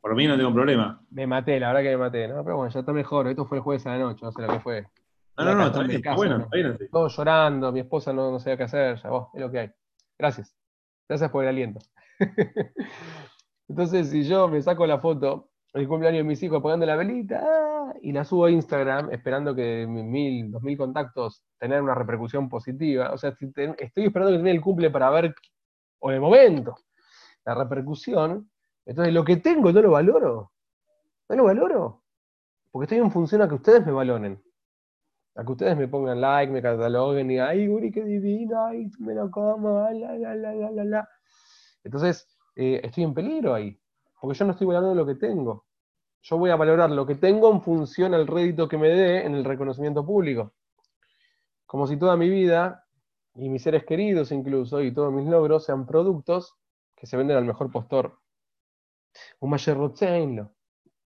Por 0.00 0.16
mí 0.16 0.26
no 0.26 0.38
tengo 0.38 0.54
problema. 0.54 1.04
Me 1.10 1.26
maté, 1.26 1.60
la 1.60 1.68
verdad 1.68 1.82
que 1.82 1.90
me 1.90 1.96
maté, 1.98 2.28
¿no? 2.28 2.42
Pero 2.42 2.56
bueno, 2.56 2.72
ya 2.72 2.80
está 2.80 2.94
mejor. 2.94 3.28
Esto 3.28 3.44
fue 3.44 3.58
el 3.58 3.62
jueves 3.62 3.86
a 3.86 3.90
la 3.90 3.98
noche, 3.98 4.24
no 4.24 4.32
sé 4.32 4.40
lo 4.40 4.48
que 4.48 4.60
fue. 4.60 4.86
No, 5.36 5.44
no, 5.44 5.54
no, 5.54 5.66
está 5.66 5.82
bien, 5.82 6.02
bueno, 6.16 6.38
está 6.38 6.56
bien 6.56 6.78
Todos 6.90 7.14
llorando, 7.14 7.70
mi 7.72 7.80
esposa 7.80 8.14
no, 8.14 8.30
no 8.30 8.38
sabía 8.38 8.56
qué 8.56 8.62
hacer, 8.62 8.96
ya 8.96 9.10
vos, 9.10 9.28
es 9.34 9.40
lo 9.42 9.50
que 9.50 9.58
hay. 9.58 9.70
Gracias. 10.18 10.56
Gracias 11.06 11.30
por 11.30 11.44
el 11.44 11.50
aliento. 11.50 11.80
Entonces, 13.68 14.08
si 14.08 14.24
yo 14.24 14.48
me 14.48 14.62
saco 14.62 14.86
la 14.86 14.98
foto 14.98 15.50
el 15.74 15.88
cumpleaños 15.88 16.18
de 16.18 16.24
mis 16.24 16.42
hijos 16.42 16.58
apagando 16.58 16.84
la 16.84 16.96
velita 16.96 17.40
¡ah! 17.42 17.94
y 18.02 18.12
la 18.12 18.24
subo 18.24 18.44
a 18.44 18.50
Instagram 18.50 19.10
esperando 19.10 19.54
que 19.54 19.86
mil, 19.86 20.50
dos 20.50 20.62
mil 20.62 20.76
contactos 20.76 21.44
tener 21.58 21.80
una 21.80 21.94
repercusión 21.94 22.48
positiva. 22.48 23.12
O 23.12 23.18
sea, 23.18 23.30
estoy 23.30 24.04
esperando 24.04 24.32
que 24.32 24.38
tenga 24.38 24.50
el 24.50 24.60
cumple 24.60 24.90
para 24.90 25.10
ver, 25.10 25.34
o 26.00 26.10
en 26.10 26.16
el 26.16 26.20
momento, 26.20 26.74
la 27.44 27.54
repercusión. 27.54 28.50
Entonces, 28.84 29.14
lo 29.14 29.24
que 29.24 29.36
tengo 29.36 29.72
no 29.72 29.80
lo 29.80 29.90
valoro. 29.92 30.52
No 31.28 31.36
lo 31.36 31.44
valoro. 31.44 32.02
Porque 32.70 32.84
estoy 32.84 32.98
en 32.98 33.10
función 33.10 33.42
a 33.42 33.48
que 33.48 33.54
ustedes 33.54 33.86
me 33.86 33.92
valoren. 33.92 34.42
A 35.36 35.44
que 35.44 35.52
ustedes 35.52 35.76
me 35.76 35.88
pongan 35.88 36.20
like, 36.20 36.52
me 36.52 36.60
cataloguen 36.60 37.30
y, 37.30 37.38
ay, 37.38 37.66
Guri, 37.66 37.90
qué 37.90 38.04
divino, 38.04 38.66
ay, 38.66 38.90
me 38.98 39.14
lo 39.14 39.30
como, 39.30 39.88
la, 39.90 40.18
la, 40.18 40.34
la, 40.34 40.52
la, 40.52 40.84
la. 40.84 41.08
Entonces, 41.84 42.28
eh, 42.56 42.80
estoy 42.84 43.04
en 43.04 43.14
peligro 43.14 43.54
ahí 43.54 43.81
porque 44.22 44.38
yo 44.38 44.44
no 44.44 44.52
estoy 44.52 44.68
valorando 44.68 44.94
lo 44.94 45.04
que 45.04 45.16
tengo. 45.16 45.66
Yo 46.22 46.38
voy 46.38 46.50
a 46.50 46.56
valorar 46.56 46.88
lo 46.92 47.04
que 47.04 47.16
tengo 47.16 47.50
en 47.50 47.60
función 47.60 48.14
al 48.14 48.28
rédito 48.28 48.68
que 48.68 48.78
me 48.78 48.88
dé 48.88 49.26
en 49.26 49.34
el 49.34 49.44
reconocimiento 49.44 50.06
público. 50.06 50.52
Como 51.66 51.88
si 51.88 51.96
toda 51.96 52.16
mi 52.16 52.28
vida, 52.28 52.86
y 53.34 53.48
mis 53.48 53.64
seres 53.64 53.84
queridos 53.84 54.30
incluso, 54.30 54.80
y 54.80 54.94
todos 54.94 55.12
mis 55.12 55.26
logros 55.26 55.64
sean 55.64 55.86
productos 55.86 56.54
que 56.94 57.08
se 57.08 57.16
venden 57.16 57.36
al 57.36 57.44
mejor 57.44 57.72
postor. 57.72 58.20
Un 59.40 59.50
mayor 59.50 59.92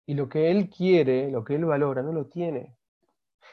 Y 0.06 0.14
lo 0.14 0.26
que 0.30 0.50
él 0.50 0.70
quiere, 0.70 1.30
lo 1.30 1.44
que 1.44 1.56
él 1.56 1.66
valora, 1.66 2.02
no 2.02 2.10
lo 2.10 2.28
tiene. 2.28 2.74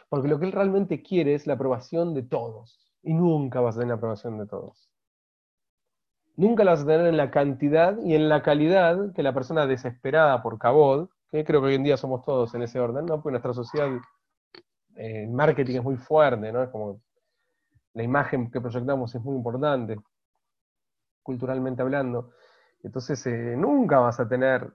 Porque 0.07 0.29
lo 0.29 0.39
que 0.39 0.45
él 0.45 0.53
realmente 0.53 1.03
quiere 1.03 1.33
es 1.33 1.45
la 1.45 1.55
aprobación 1.55 2.13
de 2.13 2.23
todos. 2.23 2.93
Y 3.03 3.13
nunca 3.13 3.59
vas 3.59 3.75
a 3.75 3.79
tener 3.79 3.89
la 3.89 3.95
aprobación 3.95 4.37
de 4.37 4.47
todos 4.47 4.90
nunca 6.35 6.63
la 6.63 6.71
vas 6.71 6.81
a 6.81 6.85
tener 6.85 7.07
en 7.07 7.17
la 7.17 7.31
cantidad 7.31 7.97
y 8.03 8.15
en 8.15 8.29
la 8.29 8.41
calidad 8.41 9.13
que 9.13 9.23
la 9.23 9.33
persona 9.33 9.67
desesperada 9.67 10.41
por 10.41 10.57
cabod, 10.57 11.09
que 11.29 11.43
creo 11.43 11.61
que 11.61 11.67
hoy 11.67 11.75
en 11.75 11.83
día 11.83 11.97
somos 11.97 12.23
todos 12.23 12.53
en 12.55 12.63
ese 12.63 12.79
orden, 12.79 13.05
¿no? 13.05 13.21
Porque 13.21 13.31
nuestra 13.31 13.53
sociedad, 13.53 13.89
eh, 14.95 15.23
el 15.23 15.31
marketing 15.31 15.77
es 15.77 15.83
muy 15.83 15.97
fuerte, 15.97 16.51
¿no? 16.51 16.63
Es 16.63 16.69
como 16.69 17.01
la 17.93 18.03
imagen 18.03 18.49
que 18.51 18.61
proyectamos 18.61 19.13
es 19.15 19.21
muy 19.21 19.35
importante, 19.35 19.99
culturalmente 21.23 21.81
hablando. 21.81 22.31
Entonces, 22.83 23.25
eh, 23.27 23.55
nunca 23.57 23.99
vas 23.99 24.19
a 24.19 24.27
tener 24.27 24.73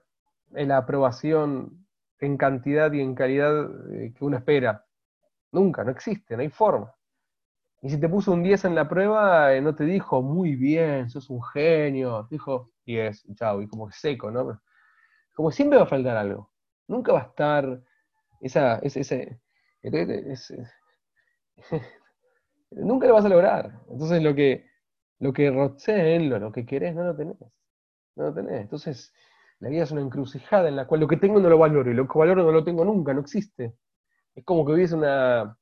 la 0.51 0.77
aprobación 0.77 1.85
en 2.19 2.37
cantidad 2.37 2.91
y 2.93 3.01
en 3.01 3.15
calidad 3.15 3.69
eh, 3.93 4.13
que 4.15 4.25
uno 4.25 4.37
espera. 4.37 4.85
Nunca, 5.51 5.83
no 5.83 5.91
existe, 5.91 6.35
no 6.35 6.41
hay 6.41 6.49
forma. 6.49 6.93
Y 7.81 7.89
si 7.89 7.99
te 7.99 8.09
puso 8.09 8.31
un 8.31 8.43
10 8.43 8.65
en 8.65 8.75
la 8.75 8.89
prueba, 8.89 9.53
eh, 9.53 9.61
no 9.61 9.75
te 9.75 9.83
dijo 9.85 10.21
muy 10.21 10.55
bien, 10.55 11.09
sos 11.09 11.29
un 11.29 11.43
genio, 11.43 12.27
dijo 12.31 12.71
10, 12.85 13.27
chao, 13.35 13.61
y 13.61 13.67
como 13.67 13.91
seco, 13.91 14.31
¿no? 14.31 14.61
Como 15.35 15.51
siempre 15.51 15.77
va 15.77 15.83
a 15.85 15.87
faltar 15.87 16.17
algo. 16.17 16.51
Nunca 16.87 17.13
va 17.13 17.19
a 17.21 17.23
estar 17.27 17.81
esa, 18.41 18.77
ese, 18.79 19.01
ese, 19.01 19.39
nunca 22.71 23.07
lo 23.07 23.13
vas 23.13 23.25
a 23.25 23.29
lograr. 23.29 23.79
Entonces 23.89 24.21
lo 24.23 24.35
que, 24.35 24.65
lo 25.19 25.33
que 25.33 25.51
lo, 25.51 26.39
lo 26.39 26.51
que 26.51 26.65
querés, 26.65 26.95
no 26.95 27.03
lo 27.03 27.15
tenés. 27.15 27.37
No 28.15 28.25
lo 28.25 28.33
tenés. 28.33 28.61
Entonces, 28.61 29.13
la 29.59 29.69
vida 29.69 29.83
es 29.83 29.91
una 29.91 30.01
encrucijada 30.01 30.67
en 30.69 30.75
la 30.75 30.87
cual 30.87 31.01
lo 31.01 31.07
que 31.07 31.17
tengo 31.17 31.39
no 31.39 31.49
lo 31.49 31.57
valoro, 31.57 31.91
y 31.91 31.93
lo 31.93 32.07
que 32.07 32.19
valoro 32.19 32.43
no 32.43 32.51
lo 32.51 32.63
tengo 32.63 32.85
nunca, 32.85 33.13
no 33.13 33.21
existe. 33.21 33.75
Es 34.35 34.45
como 34.45 34.65
que 34.65 34.73
hubiese 34.73 34.95
una, 34.95 35.57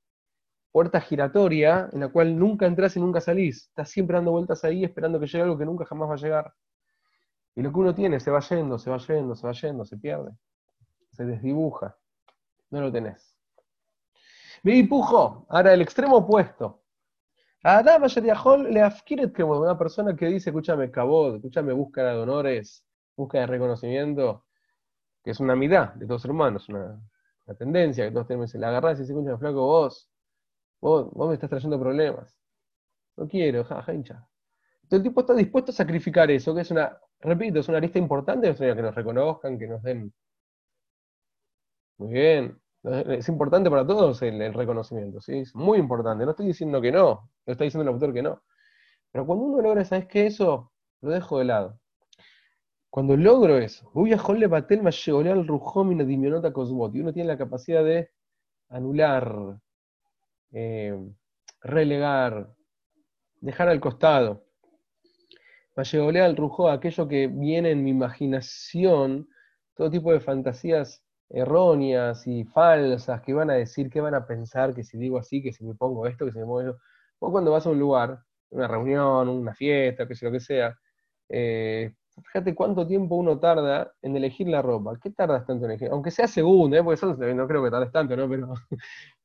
puerta 0.75 1.00
giratoria 1.00 1.89
en 1.94 2.01
la 2.01 2.10
cual 2.10 2.38
nunca 2.38 2.65
entras 2.65 2.98
y 2.98 3.00
nunca 3.00 3.22
salís. 3.22 3.67
Estás 3.67 3.89
siempre 3.89 4.17
dando 4.17 4.32
vueltas 4.32 4.62
ahí 4.65 4.84
esperando 4.84 5.22
que 5.22 5.25
llegue 5.25 5.41
algo 5.41 5.58
que 5.58 5.63
nunca 5.63 5.86
jamás 5.86 6.10
va 6.10 6.15
a 6.15 6.17
llegar. 6.17 6.53
Y 7.55 7.62
lo 7.62 7.72
que 7.72 7.79
uno 7.79 7.96
tiene 7.96 8.20
se 8.20 8.29
va 8.29 8.41
yendo, 8.41 8.77
se 8.77 8.89
va 8.89 8.98
yendo, 8.98 9.38
se 9.38 9.48
va 9.48 9.53
yendo, 9.53 9.86
se 9.86 9.96
pierde. 9.96 10.32
Se 11.12 11.24
desdibuja. 11.24 11.96
No 12.72 12.82
lo 12.82 12.91
tenés. 12.91 13.38
Me 14.63 14.74
dibujo. 14.74 15.46
Ahora 15.48 15.74
el 15.74 15.82
extremo 15.82 16.17
opuesto. 16.17 16.82
Adam 17.63 18.03
le 18.67 18.82
adquiere 18.82 19.32
como 19.32 19.62
una 19.62 19.77
persona 19.77 20.13
que 20.13 20.25
dice, 20.25 20.50
escúchame, 20.50 20.91
cabot, 20.91 21.38
escúchame, 21.38 21.72
búsqueda 21.72 22.12
de 22.12 22.20
honores, 22.20 22.86
búsqueda 23.15 23.44
de 23.44 23.48
reconocimiento, 23.48 24.44
que 25.24 25.32
es 25.32 25.39
una 25.39 25.55
mitad 25.55 25.94
de 25.94 26.05
todos 26.05 26.25
hermanos, 26.25 26.67
una, 26.67 27.01
una 27.46 27.58
tendencia 27.58 28.03
que 28.03 28.12
todos 28.12 28.27
tenemos. 28.27 28.53
La 28.55 28.67
agarrás 28.67 28.98
y 28.98 29.03
dice, 29.03 29.13
escúchame, 29.13 29.38
flaco, 29.38 29.62
vos, 29.62 30.12
Vos, 30.86 31.12
me 31.15 31.34
estás 31.34 31.50
trayendo 31.50 31.80
problemas. 31.80 32.38
No 33.18 33.27
quiero, 33.27 33.63
jaja, 33.63 33.92
hincha. 33.92 34.27
Entonces 34.84 35.00
el 35.00 35.04
tipo 35.04 35.22
está 35.22 35.34
dispuesto 35.34 35.72
a 35.72 35.74
sacrificar 35.74 36.30
eso, 36.30 36.54
que 36.54 36.62
es 36.62 36.70
una, 36.70 36.96
repito, 37.22 37.60
es 37.60 37.68
una 37.70 37.80
lista 37.80 37.98
importante, 37.98 38.54
que 38.54 38.75
nos 38.75 38.94
reconozcan, 38.94 39.58
que 39.58 39.68
nos 39.68 39.82
den. 39.82 40.13
Muy 41.98 42.13
bien. 42.13 42.62
Es 42.84 43.27
importante 43.30 43.68
para 43.72 43.88
todos 43.88 44.22
el, 44.22 44.54
reconocimiento, 44.54 45.20
¿sí? 45.22 45.39
Es 45.39 45.56
muy 45.56 45.80
importante. 45.80 46.24
No 46.24 46.32
estoy 46.32 46.46
diciendo 46.46 46.80
que 46.80 46.92
no, 46.92 47.32
no 47.48 47.51
está 47.51 47.63
diciendo 47.63 47.89
el 47.89 47.96
autor 47.96 48.13
que 48.13 48.22
no. 48.22 48.44
Pero 49.12 49.25
cuando 49.25 49.46
uno 49.46 49.62
logra, 49.63 49.84
¿sabes 49.86 50.06
qué? 50.06 50.27
Eso 50.27 50.72
lo 51.01 51.10
dejo 51.10 51.39
de 51.39 51.46
lado. 51.46 51.80
Cuando 52.92 53.18
logro 53.18 53.58
eso, 53.58 53.89
voy 53.96 54.13
a 54.13 54.20
Jolle 54.20 54.46
Batel 54.46 54.82
al 54.86 55.48
Rujomina 55.48 56.04
Dimionota 56.04 56.54
Cosbot, 56.54 56.94
y 56.94 57.01
uno 57.01 57.12
tiene 57.12 57.30
la 57.30 57.39
capacidad 57.39 57.84
de 57.84 58.12
anular, 58.70 59.60
eh, 60.55 60.97
relegar, 61.62 62.50
dejar 63.41 63.67
al 63.67 63.81
costado. 63.81 64.45
Vallegolea 65.75 66.24
al 66.24 66.38
rujo 66.38 66.69
aquello 66.69 67.07
que 67.09 67.27
viene 67.27 67.71
en 67.71 67.83
mi 67.83 67.89
imaginación, 67.91 69.27
todo 69.75 69.91
tipo 69.91 70.13
de 70.13 70.21
fantasías 70.21 71.03
erróneas 71.29 72.25
y 72.25 72.45
falsas 72.45 73.21
que 73.21 73.33
van 73.33 73.50
a 73.50 73.55
decir, 73.55 73.89
que 73.89 74.00
van 74.00 74.15
a 74.15 74.25
pensar, 74.25 74.74
que 74.74 74.85
si 74.85 74.97
digo 74.97 75.17
así, 75.17 75.43
que 75.43 75.51
si 75.51 75.65
me 75.65 75.75
pongo 75.75 76.07
esto, 76.07 76.25
que 76.25 76.31
si 76.31 76.39
me 76.39 76.45
pongo 76.45 76.62
eso. 76.62 76.77
Vos 77.19 77.31
cuando 77.31 77.51
vas 77.51 77.65
a 77.65 77.71
un 77.71 77.79
lugar, 77.79 78.19
una 78.51 78.67
reunión, 78.69 79.27
una 79.27 79.53
fiesta, 79.53 80.07
que 80.07 80.15
sea 80.15 80.29
lo 80.29 80.33
que 80.33 80.39
sea, 80.39 80.74
fíjate 82.24 82.55
cuánto 82.55 82.88
tiempo 82.88 83.15
uno 83.15 83.39
tarda 83.39 83.91
en 84.01 84.15
elegir 84.15 84.47
la 84.47 84.62
ropa. 84.62 84.97
¿Qué 85.01 85.12
tardas 85.12 85.45
tanto 85.45 85.65
en 85.65 85.71
elegir? 85.71 85.89
Aunque 85.91 86.12
sea 86.12 86.27
segunda, 86.27 86.77
¿eh? 86.77 86.83
porque 86.83 86.95
eso 86.95 87.13
no 87.13 87.47
creo 87.47 87.63
que 87.63 87.71
tardes 87.71 87.91
tanto, 87.91 88.15
¿no? 88.15 88.29
Pero 88.29 88.53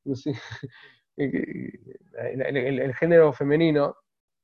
el, 1.16 2.94
género 2.94 3.32
femenino, 3.32 3.96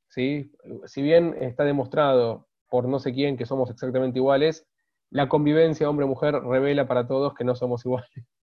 ¿sí? 0.09 0.53
si 0.85 1.03
bien 1.03 1.37
está 1.41 1.65
demostrado 1.65 2.49
por 2.69 2.89
no 2.89 2.99
sé 2.99 3.13
quién 3.13 3.37
que 3.37 3.47
somos 3.47 3.71
exactamente 3.71 4.19
iguales, 4.19 4.67
la 5.11 5.29
convivencia 5.29 5.89
hombre-mujer 5.89 6.35
revela 6.43 6.87
para 6.87 7.07
todos 7.07 7.35
que 7.35 7.45
no 7.45 7.55
somos 7.55 7.85
iguales. 7.85 8.11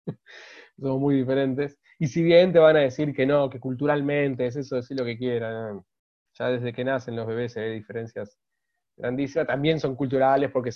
somos 0.80 1.00
muy 1.00 1.16
diferentes. 1.16 1.80
Y 2.00 2.08
si 2.08 2.24
bien 2.24 2.54
te 2.54 2.60
van 2.60 2.78
a 2.78 2.82
decir 2.82 3.13
que 3.13 3.25
no, 3.25 3.50
que 3.50 3.60
culturalmente 3.60 4.46
es 4.46 4.56
eso, 4.56 4.78
decir 4.78 4.98
lo 4.98 5.06
que 5.06 5.18
quieran, 5.18 5.84
ya 6.34 6.48
desde 6.50 6.74
que 6.74 6.84
nacen 6.84 7.16
los 7.16 7.28
bebés 7.28 7.54
se 7.54 7.62
ve 7.62 7.72
diferencias 7.72 8.38
grandísimas, 8.98 9.48
también 9.48 9.80
son 9.80 9.96
culturales 9.96 10.50
porque 10.51 10.72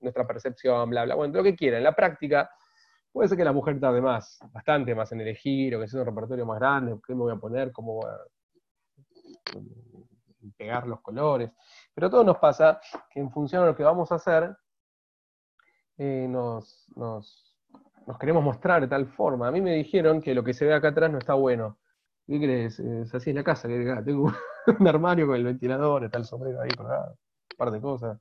nuestra 0.00 0.26
percepción, 0.26 0.90
bla, 0.90 1.04
bla, 1.04 1.14
bueno, 1.14 1.34
lo 1.34 1.42
que 1.42 1.56
quieran. 1.56 1.82
La 1.82 1.94
práctica, 1.94 2.50
Puede 3.18 3.30
ser 3.30 3.38
que 3.38 3.44
la 3.44 3.52
mujer 3.52 3.80
tarde 3.80 4.00
más, 4.00 4.38
bastante 4.52 4.94
más 4.94 5.10
en 5.10 5.20
elegir, 5.20 5.74
o 5.74 5.80
que 5.80 5.88
sea 5.88 6.02
un 6.02 6.06
repertorio 6.06 6.46
más 6.46 6.60
grande, 6.60 6.96
qué 7.04 7.16
me 7.16 7.22
voy 7.22 7.32
a 7.32 7.36
poner, 7.36 7.72
cómo 7.72 7.94
voy 7.94 8.06
a 8.08 8.16
pegar 10.56 10.86
los 10.86 11.00
colores. 11.00 11.50
Pero 11.92 12.10
todo 12.10 12.22
nos 12.22 12.38
pasa 12.38 12.80
que 13.10 13.18
en 13.18 13.28
función 13.32 13.62
de 13.62 13.70
lo 13.70 13.76
que 13.76 13.82
vamos 13.82 14.12
a 14.12 14.14
hacer, 14.14 14.56
eh, 15.96 16.28
nos, 16.30 16.86
nos, 16.94 17.58
queremos 18.20 18.44
mostrar 18.44 18.82
de 18.82 18.86
tal 18.86 19.08
forma. 19.08 19.48
A 19.48 19.50
mí 19.50 19.60
me 19.60 19.74
dijeron 19.74 20.22
que 20.22 20.32
lo 20.32 20.44
que 20.44 20.54
se 20.54 20.66
ve 20.66 20.74
acá 20.74 20.90
atrás 20.90 21.10
no 21.10 21.18
está 21.18 21.34
bueno. 21.34 21.76
¿Qué 22.24 22.38
crees? 22.38 22.78
Es 22.78 23.12
así 23.16 23.30
en 23.30 23.36
la 23.36 23.42
casa, 23.42 23.66
tengo 24.04 24.32
un 24.78 24.86
armario 24.86 25.26
con 25.26 25.34
el 25.34 25.42
ventilador, 25.42 26.04
está 26.04 26.18
el 26.18 26.24
sombrero 26.24 26.60
ahí 26.60 26.70
colgado, 26.70 27.18
un 27.50 27.56
par 27.56 27.72
de 27.72 27.80
cosas. 27.80 28.20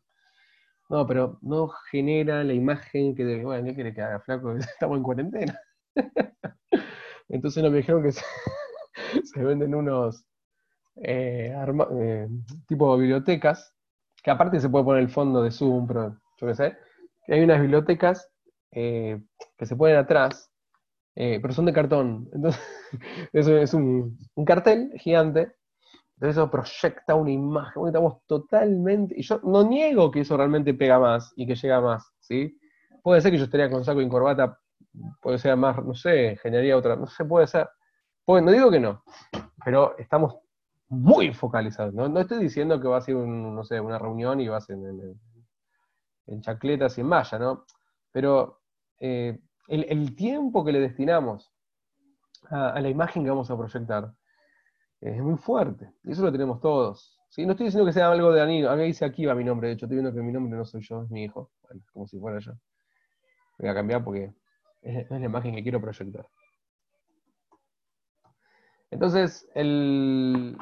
No, 0.90 1.06
pero 1.06 1.38
no 1.42 1.68
genera 1.92 2.44
la 2.44 2.54
imagen 2.54 3.14
que 3.14 3.26
de, 3.26 3.44
bueno, 3.44 3.66
¿qué 3.66 3.76
quiere 3.76 3.94
que 3.94 4.02
haga, 4.02 4.20
flaco? 4.22 4.52
Estamos 4.58 4.98
en 4.98 5.04
cuarentena. 5.04 5.60
Entonces 7.30 7.62
nos 7.64 7.74
dijeron 7.74 8.04
que 8.04 8.12
se, 9.24 9.44
venden 9.44 9.76
unos 9.76 10.26
eh, 11.04 11.54
eh, 11.92 12.28
tipo 12.68 12.98
bibliotecas, 12.98 13.74
que 14.24 14.32
aparte 14.32 14.60
se 14.60 14.70
puede 14.70 14.86
poner 14.86 15.04
el 15.04 15.10
fondo 15.10 15.44
de 15.44 15.52
Zoom, 15.52 15.88
pero 15.88 16.18
yo 16.40 16.48
qué 16.48 16.56
sé, 16.56 16.78
hay 17.28 17.44
unas 17.44 17.60
bibliotecas 17.62 18.30
eh, 18.72 19.20
que 19.58 19.66
se 19.66 19.76
ponen 19.76 19.98
atrás, 19.98 20.50
pero 21.16 21.52
son 21.52 21.66
de 21.66 21.74
cartón. 21.74 22.30
Entonces, 22.32 22.62
eso 23.34 23.58
es 23.58 23.74
un, 23.74 24.18
un 24.36 24.46
cartel 24.46 24.92
gigante 24.98 25.57
entonces 26.18 26.38
eso 26.38 26.50
proyecta 26.50 27.14
una 27.14 27.30
imagen, 27.30 27.86
estamos 27.86 28.26
totalmente, 28.26 29.14
y 29.16 29.22
yo 29.22 29.40
no 29.44 29.64
niego 29.64 30.10
que 30.10 30.22
eso 30.22 30.36
realmente 30.36 30.74
pega 30.74 30.98
más 30.98 31.32
y 31.36 31.46
que 31.46 31.54
llega 31.54 31.80
más, 31.80 32.12
¿sí? 32.20 32.60
Puede 33.04 33.22
ser 33.22 33.32
que 33.32 33.38
yo 33.38 33.44
estaría 33.44 33.70
con 33.70 33.86
saco 33.86 34.02
y 34.02 34.10
corbata, 34.10 34.60
puede 35.22 35.38
ser 35.38 35.56
más, 35.58 35.78
no 35.86 35.94
sé, 35.94 36.36
generaría 36.42 36.76
otra, 36.76 36.96
no 36.96 37.06
sé, 37.06 37.24
puede 37.24 37.46
ser, 37.46 37.70
no 38.26 38.52
digo 38.52 38.72
que 38.72 38.80
no, 38.80 39.04
pero 39.64 39.96
estamos 40.00 40.38
muy 40.90 41.36
focalizados, 41.36 41.94
no, 41.94 42.20
estoy 42.20 42.40
diciendo 42.40 42.82
que 42.82 42.88
va 42.88 42.98
a 42.98 43.02
ser 43.02 43.14
no 43.14 43.64
sé, 43.64 43.80
una 43.80 44.00
reunión 44.00 44.42
y 44.42 44.48
va 44.48 44.58
a 44.58 44.62
ser 44.62 44.78
en, 46.26 46.42
chacletas 46.42 46.98
y 46.98 47.02
en 47.02 47.08
malla, 47.08 47.38
¿no? 47.38 47.66
Pero 48.12 48.62
eh, 49.00 49.40
el, 49.68 50.16
tiempo 50.16 50.66
que 50.66 50.72
le 50.72 50.80
destinamos 50.80 51.52
a 52.50 52.80
la 52.82 52.90
imagen 52.90 53.24
que 53.24 53.30
vamos 53.30 53.52
a 53.52 53.58
proyectar, 53.58 54.12
es 55.02 55.22
muy 55.22 55.38
fuerte. 55.38 55.92
Y 56.04 56.12
eso 56.12 56.24
lo 56.24 56.32
tenemos 56.32 56.60
todos. 56.60 57.20
¿sí? 57.30 57.46
No 57.46 57.52
estoy 57.52 57.68
diciendo 57.68 57.86
que 57.86 57.94
sea 57.94 58.12
algo 58.12 58.32
de 58.32 58.42
anillo. 58.42 58.70
A 58.70 58.76
mí 58.76 58.86
dice 58.86 59.06
aquí 59.06 59.26
va 59.26 59.36
mi 59.36 59.44
nombre, 59.44 59.68
de 59.68 59.76
hecho, 59.76 59.86
estoy 59.86 59.98
viendo 59.98 60.14
que 60.14 60.22
mi 60.22 60.32
nombre 60.32 60.58
no 60.58 60.66
soy 60.66 60.82
yo, 60.82 61.04
es 61.04 61.10
mi 61.10 61.24
hijo. 61.24 61.52
Bueno, 61.64 61.82
como 61.94 62.08
si 62.08 62.20
fuera 62.20 62.40
yo. 62.40 62.54
Voy 63.60 63.70
a 63.70 63.74
cambiar 63.74 64.04
porque 64.04 64.34
es, 64.82 65.10
la 65.10 65.20
imagen 65.20 65.56
que 65.56 65.64
quiero 65.64 65.82
proyectar. 65.82 66.28
Entonces, 68.90 69.48
el, 69.54 70.58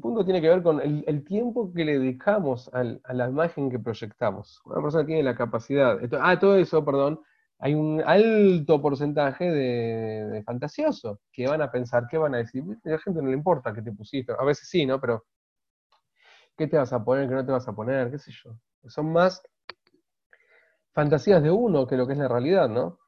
punto 0.00 0.24
tiene 0.24 0.40
que 0.40 0.48
ver 0.48 0.62
con 0.62 0.80
el, 0.80 1.24
tiempo 1.24 1.72
que 1.72 1.84
le 1.84 1.98
dedicamos 1.98 2.70
a 2.72 2.84
la 3.12 3.28
imagen 3.28 3.70
que 3.70 3.78
proyectamos. 3.78 4.62
Una 4.64 4.80
persona 4.82 5.04
tiene 5.04 5.22
la 5.22 5.34
capacidad. 5.34 5.98
ah, 6.20 6.38
todo 6.38 6.56
eso, 6.56 6.84
perdón, 6.84 7.20
hay 7.58 7.74
un 7.74 8.02
alto 8.04 8.80
porcentaje 8.82 9.50
de, 9.50 10.42
fantasioso 10.44 11.20
que 11.32 11.46
van 11.46 11.62
a 11.62 11.70
pensar, 11.70 12.06
¿qué 12.08 12.18
van 12.18 12.34
a 12.34 12.38
decir? 12.38 12.62
A 12.84 12.88
la 12.88 12.98
gente 12.98 13.22
no 13.22 13.28
le 13.28 13.36
importa 13.36 13.72
qué 13.72 13.82
te 13.82 13.92
pusiste, 13.92 14.32
a 14.38 14.44
veces 14.44 14.68
sí, 14.68 14.84
¿no? 14.84 15.00
Pero, 15.00 15.24
¿qué 16.56 16.66
te 16.66 16.76
vas 16.76 16.92
a 16.92 17.02
poner, 17.04 17.28
qué 17.28 17.34
no 17.34 17.46
te 17.46 17.52
vas 17.52 17.66
a 17.68 17.74
poner? 17.74 18.10
¿Qué 18.10 18.18
sé 18.18 18.32
yo? 18.32 18.58
Son 18.88 19.10
más 19.12 19.42
fantasías 20.92 21.42
de 21.42 21.50
uno 21.50 21.86
que 21.86 21.96
lo 21.96 22.06
que 22.06 22.12
es 22.12 22.18
la 22.18 22.28
realidad, 22.28 22.68
¿no? 22.68 22.98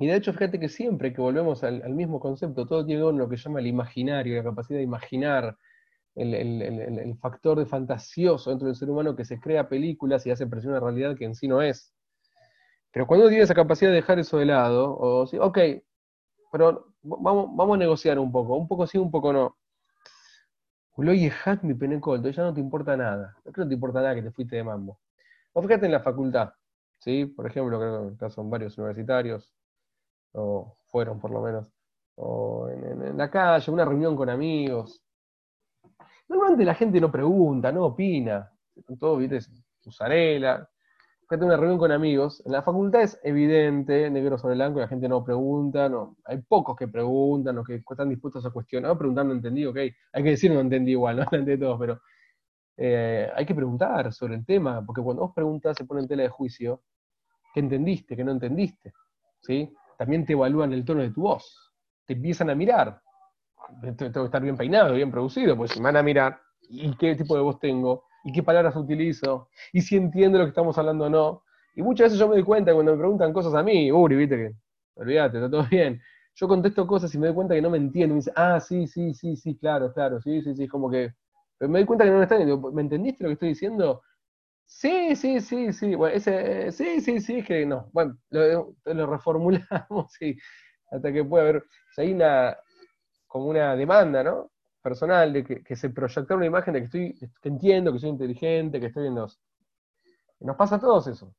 Y 0.00 0.06
de 0.06 0.16
hecho, 0.16 0.32
fíjate 0.32 0.60
que 0.60 0.68
siempre 0.68 1.12
que 1.12 1.20
volvemos 1.20 1.64
al, 1.64 1.82
mismo 1.94 2.20
concepto, 2.20 2.66
todo 2.66 2.86
tiene 2.86 3.06
en 3.08 3.18
lo 3.18 3.28
que 3.28 3.36
llama 3.36 3.60
el 3.60 3.66
imaginario, 3.66 4.36
la 4.36 4.44
capacidad 4.44 4.78
de 4.78 4.84
imaginar, 4.84 5.56
el, 6.14 6.34
el, 6.34 7.16
factor 7.18 7.58
de 7.58 7.66
fantasioso 7.66 8.50
dentro 8.50 8.66
del 8.66 8.76
ser 8.76 8.90
humano 8.90 9.14
que 9.14 9.24
se 9.24 9.38
crea 9.38 9.68
películas 9.68 10.26
y 10.26 10.30
hace 10.30 10.46
presión 10.46 10.72
a 10.72 10.80
la 10.80 10.86
realidad 10.86 11.16
que 11.16 11.24
en 11.24 11.34
sí 11.34 11.46
no 11.46 11.62
es. 11.62 11.94
Pero 12.92 13.06
cuando 13.06 13.28
tiene 13.28 13.44
esa 13.44 13.54
capacidad 13.54 13.90
de 13.90 13.96
dejar 13.96 14.18
eso 14.18 14.38
de 14.38 14.46
lado, 14.46 14.96
o 14.98 15.26
sí, 15.26 15.38
ok, 15.38 15.58
pero 16.50 16.94
vamos, 17.02 17.48
vamos 17.54 17.76
a 17.76 17.78
negociar 17.78 18.18
un 18.18 18.32
poco, 18.32 18.56
un 18.56 18.68
poco 18.68 18.86
sí, 18.86 18.98
un 18.98 19.10
poco 19.10 19.32
no. 19.32 19.56
Oye, 20.96 21.30
hack 21.30 21.62
mi 21.62 21.74
penecolto, 21.74 22.28
ya 22.30 22.42
no 22.42 22.52
te 22.52 22.60
importa 22.60 22.96
nada. 22.96 23.36
No 23.44 23.52
creo 23.52 23.66
que 23.66 23.68
te 23.68 23.74
importa 23.74 24.00
nada 24.00 24.14
que 24.14 24.22
te 24.22 24.32
fuiste 24.32 24.56
de 24.56 24.64
mambo. 24.64 24.98
O 25.52 25.62
fíjate 25.62 25.86
en 25.86 25.92
la 25.92 26.00
facultad, 26.00 26.52
¿sí? 26.98 27.26
Por 27.26 27.46
ejemplo, 27.46 27.78
creo 27.78 28.16
que 28.18 28.30
son 28.30 28.50
varios 28.50 28.76
universitarios, 28.78 29.54
o 30.32 30.76
fueron 30.86 31.20
por 31.20 31.30
lo 31.30 31.42
menos, 31.42 31.70
o 32.16 32.68
en, 32.68 33.16
la 33.16 33.30
calle, 33.30 33.70
una 33.70 33.84
reunión 33.84 34.16
con 34.16 34.28
amigos. 34.28 35.02
Normalmente 36.28 36.64
la 36.64 36.74
gente 36.74 37.00
no 37.00 37.10
pregunta, 37.12 37.72
no 37.72 37.86
opina. 37.86 38.52
Todo, 38.98 39.16
viste, 39.18 39.40
usarela 39.86 40.68
fíjate 41.28 41.44
una 41.44 41.58
reunión 41.58 41.78
con 41.78 41.92
amigos, 41.92 42.42
en 42.46 42.52
la 42.52 42.62
facultad 42.62 43.02
es 43.02 43.20
evidente, 43.22 44.08
negro 44.08 44.38
sobre 44.38 44.54
blanco, 44.54 44.80
la 44.80 44.88
gente 44.88 45.10
no 45.10 45.22
pregunta, 45.22 45.86
no, 45.86 46.16
hay 46.24 46.38
pocos 46.38 46.74
que 46.74 46.88
preguntan, 46.88 47.54
los 47.54 47.66
que 47.66 47.82
están 47.86 48.08
dispuestos 48.08 48.46
a 48.46 48.50
cuestionar, 48.50 48.96
preguntando 48.96 49.34
entendí, 49.34 49.66
ok, 49.66 49.76
hay 49.76 50.22
que 50.22 50.30
decir 50.30 50.50
no 50.50 50.60
entendí 50.60 50.92
igual, 50.92 51.16
no 51.16 51.22
entendí 51.30 51.58
todos, 51.58 51.78
pero 51.78 52.00
eh, 52.78 53.30
hay 53.34 53.44
que 53.44 53.54
preguntar 53.54 54.10
sobre 54.10 54.36
el 54.36 54.46
tema, 54.46 54.82
porque 54.84 55.02
cuando 55.02 55.22
vos 55.22 55.34
preguntas 55.34 55.76
se 55.76 55.84
pone 55.84 56.00
en 56.00 56.08
tela 56.08 56.22
de 56.22 56.30
juicio 56.30 56.80
qué 57.52 57.60
entendiste, 57.60 58.16
qué 58.16 58.24
no 58.24 58.32
entendiste, 58.32 58.94
¿sí? 59.42 59.70
También 59.98 60.24
te 60.24 60.32
evalúan 60.32 60.72
el 60.72 60.82
tono 60.82 61.02
de 61.02 61.10
tu 61.10 61.22
voz, 61.22 61.74
te 62.06 62.14
empiezan 62.14 62.48
a 62.48 62.54
mirar, 62.54 63.02
tengo 63.82 64.12
que 64.12 64.24
estar 64.24 64.40
bien 64.40 64.56
peinado, 64.56 64.94
bien 64.94 65.10
producido, 65.10 65.54
pues 65.58 65.72
si 65.72 65.78
me 65.78 65.84
van 65.84 65.98
a 65.98 66.02
mirar, 66.02 66.40
¿y 66.70 66.96
qué 66.96 67.16
tipo 67.16 67.34
de 67.34 67.42
voz 67.42 67.58
tengo? 67.58 68.07
Y 68.24 68.32
qué 68.32 68.42
palabras 68.42 68.76
utilizo, 68.76 69.48
y 69.72 69.80
si 69.82 69.96
entiendo 69.96 70.38
lo 70.38 70.44
que 70.44 70.50
estamos 70.50 70.76
hablando 70.78 71.04
o 71.06 71.10
no. 71.10 71.42
Y 71.74 71.82
muchas 71.82 72.06
veces 72.06 72.18
yo 72.18 72.28
me 72.28 72.34
doy 72.36 72.44
cuenta 72.44 72.74
cuando 72.74 72.92
me 72.92 72.98
preguntan 72.98 73.32
cosas 73.32 73.54
a 73.54 73.62
mí, 73.62 73.90
Uri, 73.92 74.16
viste 74.16 74.36
que, 74.36 74.52
olvídate, 74.96 75.38
está 75.38 75.50
todo 75.50 75.64
bien. 75.70 76.00
Yo 76.34 76.46
contesto 76.48 76.86
cosas 76.86 77.12
y 77.14 77.18
me 77.18 77.26
doy 77.28 77.34
cuenta 77.34 77.54
que 77.54 77.62
no 77.62 77.70
me 77.70 77.78
entiendo. 77.78 78.12
Y 78.12 78.16
me 78.16 78.20
dice, 78.20 78.32
ah, 78.36 78.60
sí, 78.60 78.86
sí, 78.86 79.12
sí, 79.14 79.36
sí, 79.36 79.56
claro, 79.58 79.92
claro, 79.92 80.20
sí, 80.20 80.40
sí, 80.42 80.54
sí, 80.54 80.68
como 80.68 80.90
que. 80.90 81.12
Pero 81.58 81.68
me 81.70 81.80
doy 81.80 81.86
cuenta 81.86 82.04
que 82.04 82.10
no 82.10 82.18
me 82.18 82.22
están. 82.24 82.74
¿Me 82.74 82.82
entendiste 82.82 83.24
lo 83.24 83.28
que 83.30 83.34
estoy 83.34 83.48
diciendo? 83.50 84.02
Sí, 84.66 85.16
sí, 85.16 85.40
sí, 85.40 85.72
sí. 85.72 85.94
Bueno, 85.94 86.16
ese, 86.16 86.72
sí, 86.72 87.00
sí, 87.00 87.20
sí, 87.20 87.38
es 87.38 87.46
que 87.46 87.66
no. 87.66 87.90
Bueno, 87.92 88.18
lo, 88.30 88.74
lo 88.84 89.06
reformulamos, 89.06 90.12
sí. 90.18 90.36
Hasta 90.90 91.12
que 91.12 91.24
puede 91.24 91.48
haber. 91.50 91.64
hay 91.96 92.12
una. 92.12 92.56
como 93.26 93.46
una 93.46 93.76
demanda, 93.76 94.22
¿no? 94.24 94.50
Personal, 94.82 95.32
de 95.32 95.44
que, 95.44 95.76
se 95.76 95.90
proyecta 95.90 96.34
una 96.34 96.46
imagen 96.46 96.74
de 96.74 96.80
que 96.80 96.84
estoy, 96.86 97.30
que 97.42 97.48
entiendo, 97.48 97.92
que 97.92 97.98
soy 97.98 98.10
inteligente, 98.10 98.80
que 98.80 98.86
estoy 98.86 99.08
en 99.08 99.16
los... 99.16 99.40
Nos 100.40 100.56
pasa 100.56 100.76
a 100.76 100.80
todos 100.80 101.06
eso. 101.08 101.34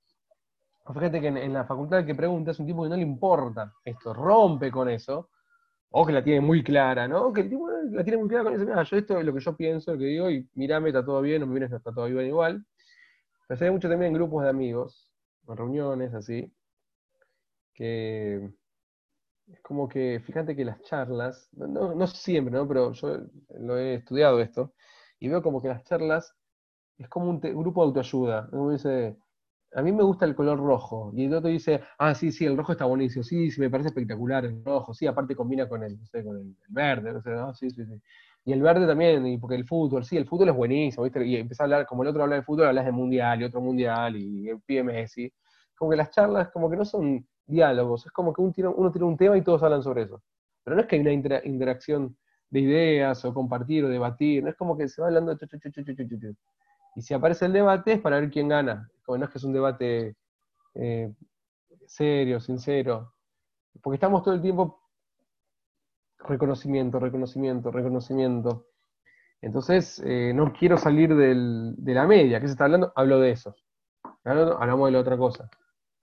Fíjate 0.94 1.22
que 1.22 1.28
en, 1.28 1.54
la 1.54 1.66
facultad 1.66 2.06
que 2.06 2.16
pregunta 2.16 2.52
es 2.52 2.60
un 2.60 2.66
tipo 2.66 2.84
que 2.84 2.90
no 2.90 2.96
le 2.96 3.04
importa 3.04 3.72
esto, 3.86 4.14
rompe 4.14 4.72
con 4.72 4.90
eso, 4.90 5.30
o 5.92 6.06
que 6.06 6.12
la 6.12 6.24
tiene 6.24 6.42
muy 6.42 6.64
clara, 6.64 7.08
¿no? 7.08 7.32
Que 7.32 7.42
el 7.42 7.50
tipo 7.50 7.70
la 7.70 8.04
tiene 8.04 8.18
muy 8.18 8.28
clara 8.28 8.46
con 8.46 8.54
eso, 8.54 8.66
mira, 8.66 8.84
yo 8.84 8.98
esto 8.98 9.20
es 9.20 9.26
lo 9.26 9.34
que 9.34 9.40
yo 9.40 9.56
pienso, 9.56 9.94
lo 9.94 10.00
que 10.00 10.06
digo, 10.06 10.30
y 10.32 10.50
mirame, 10.56 10.90
está 10.90 11.06
todo 11.06 11.22
bien, 11.22 11.44
o 11.44 11.46
me 11.46 11.54
vienes, 11.54 11.72
está 11.72 11.92
todo 11.94 12.06
bien 12.06 12.26
igual. 12.26 12.66
Pero 13.48 13.58
se 13.58 13.66
ve 13.66 13.72
mucho 13.72 13.90
también 13.90 14.10
en 14.10 14.14
grupos 14.16 14.44
de 14.44 14.50
amigos, 14.50 15.12
en 15.48 15.58
reuniones 15.58 16.14
así, 16.14 16.52
que 17.74 18.52
es 19.54 19.62
como 19.62 19.88
que, 19.88 20.22
fíjate 20.26 20.56
que 20.56 20.66
las 20.66 20.82
charlas, 20.84 21.50
no, 21.54 22.08
siempre, 22.08 22.54
¿no? 22.54 22.68
Pero 22.68 22.94
yo 22.94 23.18
lo 23.60 23.78
he 23.78 23.96
estudiado 23.96 24.40
esto, 24.40 24.74
y 25.20 25.28
veo 25.28 25.42
como 25.42 25.62
que 25.62 25.68
las 25.70 25.84
charlas 25.84 26.36
es 26.98 27.08
como 27.10 27.30
un 27.30 27.40
grupo 27.40 27.82
de 27.82 27.88
autoayuda. 27.88 28.50
Como 28.50 28.72
dice, 28.72 29.18
a 29.74 29.82
mí 29.82 29.92
me 29.92 30.04
gusta 30.04 30.26
el 30.26 30.36
color 30.36 30.60
rojo, 30.60 31.12
y 31.16 31.26
el 31.26 31.34
otro 31.34 31.50
dice, 31.50 31.82
ah, 31.98 32.14
sí, 32.16 32.32
sí, 32.32 32.46
el 32.46 32.58
rojo 32.58 32.74
está 32.74 32.86
buenísimo, 32.86 33.24
sí, 33.24 33.52
sí, 33.52 33.60
me 33.62 33.70
parece 33.70 33.90
espectacular 33.90 34.46
el 34.46 34.64
rojo, 34.64 34.94
sí, 34.94 35.08
aparte 35.08 35.36
combina 35.36 35.68
con 35.68 35.84
el, 35.84 36.00
no 36.00 36.06
sé, 36.08 36.24
con 36.24 36.38
el, 36.38 36.56
verde, 36.70 37.14
no 37.14 37.22
sé, 37.22 37.32
¿no? 37.32 37.54
Sí, 37.54 37.70
sí, 37.72 37.86
sí. 37.86 38.02
Y 38.46 38.54
el 38.54 38.62
verde 38.62 38.88
también, 38.88 39.26
y 39.28 39.38
porque 39.38 39.56
el 39.56 39.66
fútbol, 39.66 40.06
sí, 40.06 40.18
el 40.18 40.26
fútbol 40.26 40.50
es 40.50 40.56
buenísimo. 40.56 41.06
Y 41.06 41.36
empieza 41.36 41.64
a 41.64 41.66
hablar, 41.66 41.86
como 41.86 42.04
el 42.04 42.10
otro 42.10 42.24
habla 42.24 42.38
de 42.38 42.44
fútbol, 42.44 42.68
hablas 42.68 42.86
de 42.86 42.92
mundial 42.92 43.42
y 43.42 43.44
otro 43.44 43.62
mundial, 43.62 44.16
y 44.16 44.50
el 44.50 44.62
pie 44.62 44.82
Messi. 44.84 45.32
Como 45.78 45.92
que 45.92 45.98
las 45.98 46.10
charlas, 46.12 46.50
como 46.52 46.70
que 46.70 46.78
no 46.78 46.86
son 46.86 47.28
diálogos. 47.50 48.06
Es 48.06 48.12
como 48.12 48.34
que 48.34 48.42
uno 48.42 48.52
tiene, 48.52 48.70
uno 48.70 48.92
un 49.08 49.18
tema 49.18 49.38
y 49.38 49.42
todos 49.42 49.64
hablan 49.64 49.84
sobre 49.84 50.04
eso. 50.04 50.22
Pero 50.64 50.76
no 50.76 50.82
es 50.82 50.88
que 50.88 50.96
hay 50.96 51.02
una 51.02 51.14
interacción 51.14 52.16
de 52.50 52.60
ideas 52.60 53.24
o 53.26 53.34
compartir 53.34 53.86
o 53.86 53.90
debatir, 53.90 54.44
no 54.44 54.50
es 54.50 54.56
como 54.56 54.78
que 54.78 54.88
se 54.88 55.02
va 55.02 55.08
hablando. 55.08 55.38
y 56.96 57.02
si 57.02 57.14
aparece 57.14 57.46
el 57.46 57.54
debate 57.54 57.94
es 57.94 58.00
para 58.00 58.20
ver 58.20 58.30
quién 58.30 58.48
gana. 58.48 58.90
Como 59.06 59.18
no 59.18 59.26
es 59.26 59.32
que 59.32 59.38
es 59.38 59.44
un 59.44 59.54
debate 59.54 60.16
eh, 60.76 61.14
serio, 61.86 62.40
sincero. 62.40 63.14
Porque 63.82 63.96
estamos 63.96 64.24
todo 64.24 64.34
el 64.34 64.42
tiempo 64.42 64.80
reconocimiento, 66.20 67.00
reconocimiento, 67.00 67.72
reconocimiento. 67.72 68.66
Entonces, 69.42 70.02
eh, 70.06 70.34
no 70.36 70.52
quiero 70.52 70.78
salir 70.78 71.16
de 71.16 71.94
la 71.94 72.06
media. 72.06 72.40
¿Qué 72.40 72.48
se 72.48 72.54
está 72.54 72.66
hablando? 72.66 72.92
Hablo 72.96 73.20
de 73.20 73.32
eso. 73.32 73.56
Hablamos 74.24 74.88
de 74.88 74.92
la 74.92 75.00
otra 75.00 75.18
cosa. 75.18 75.50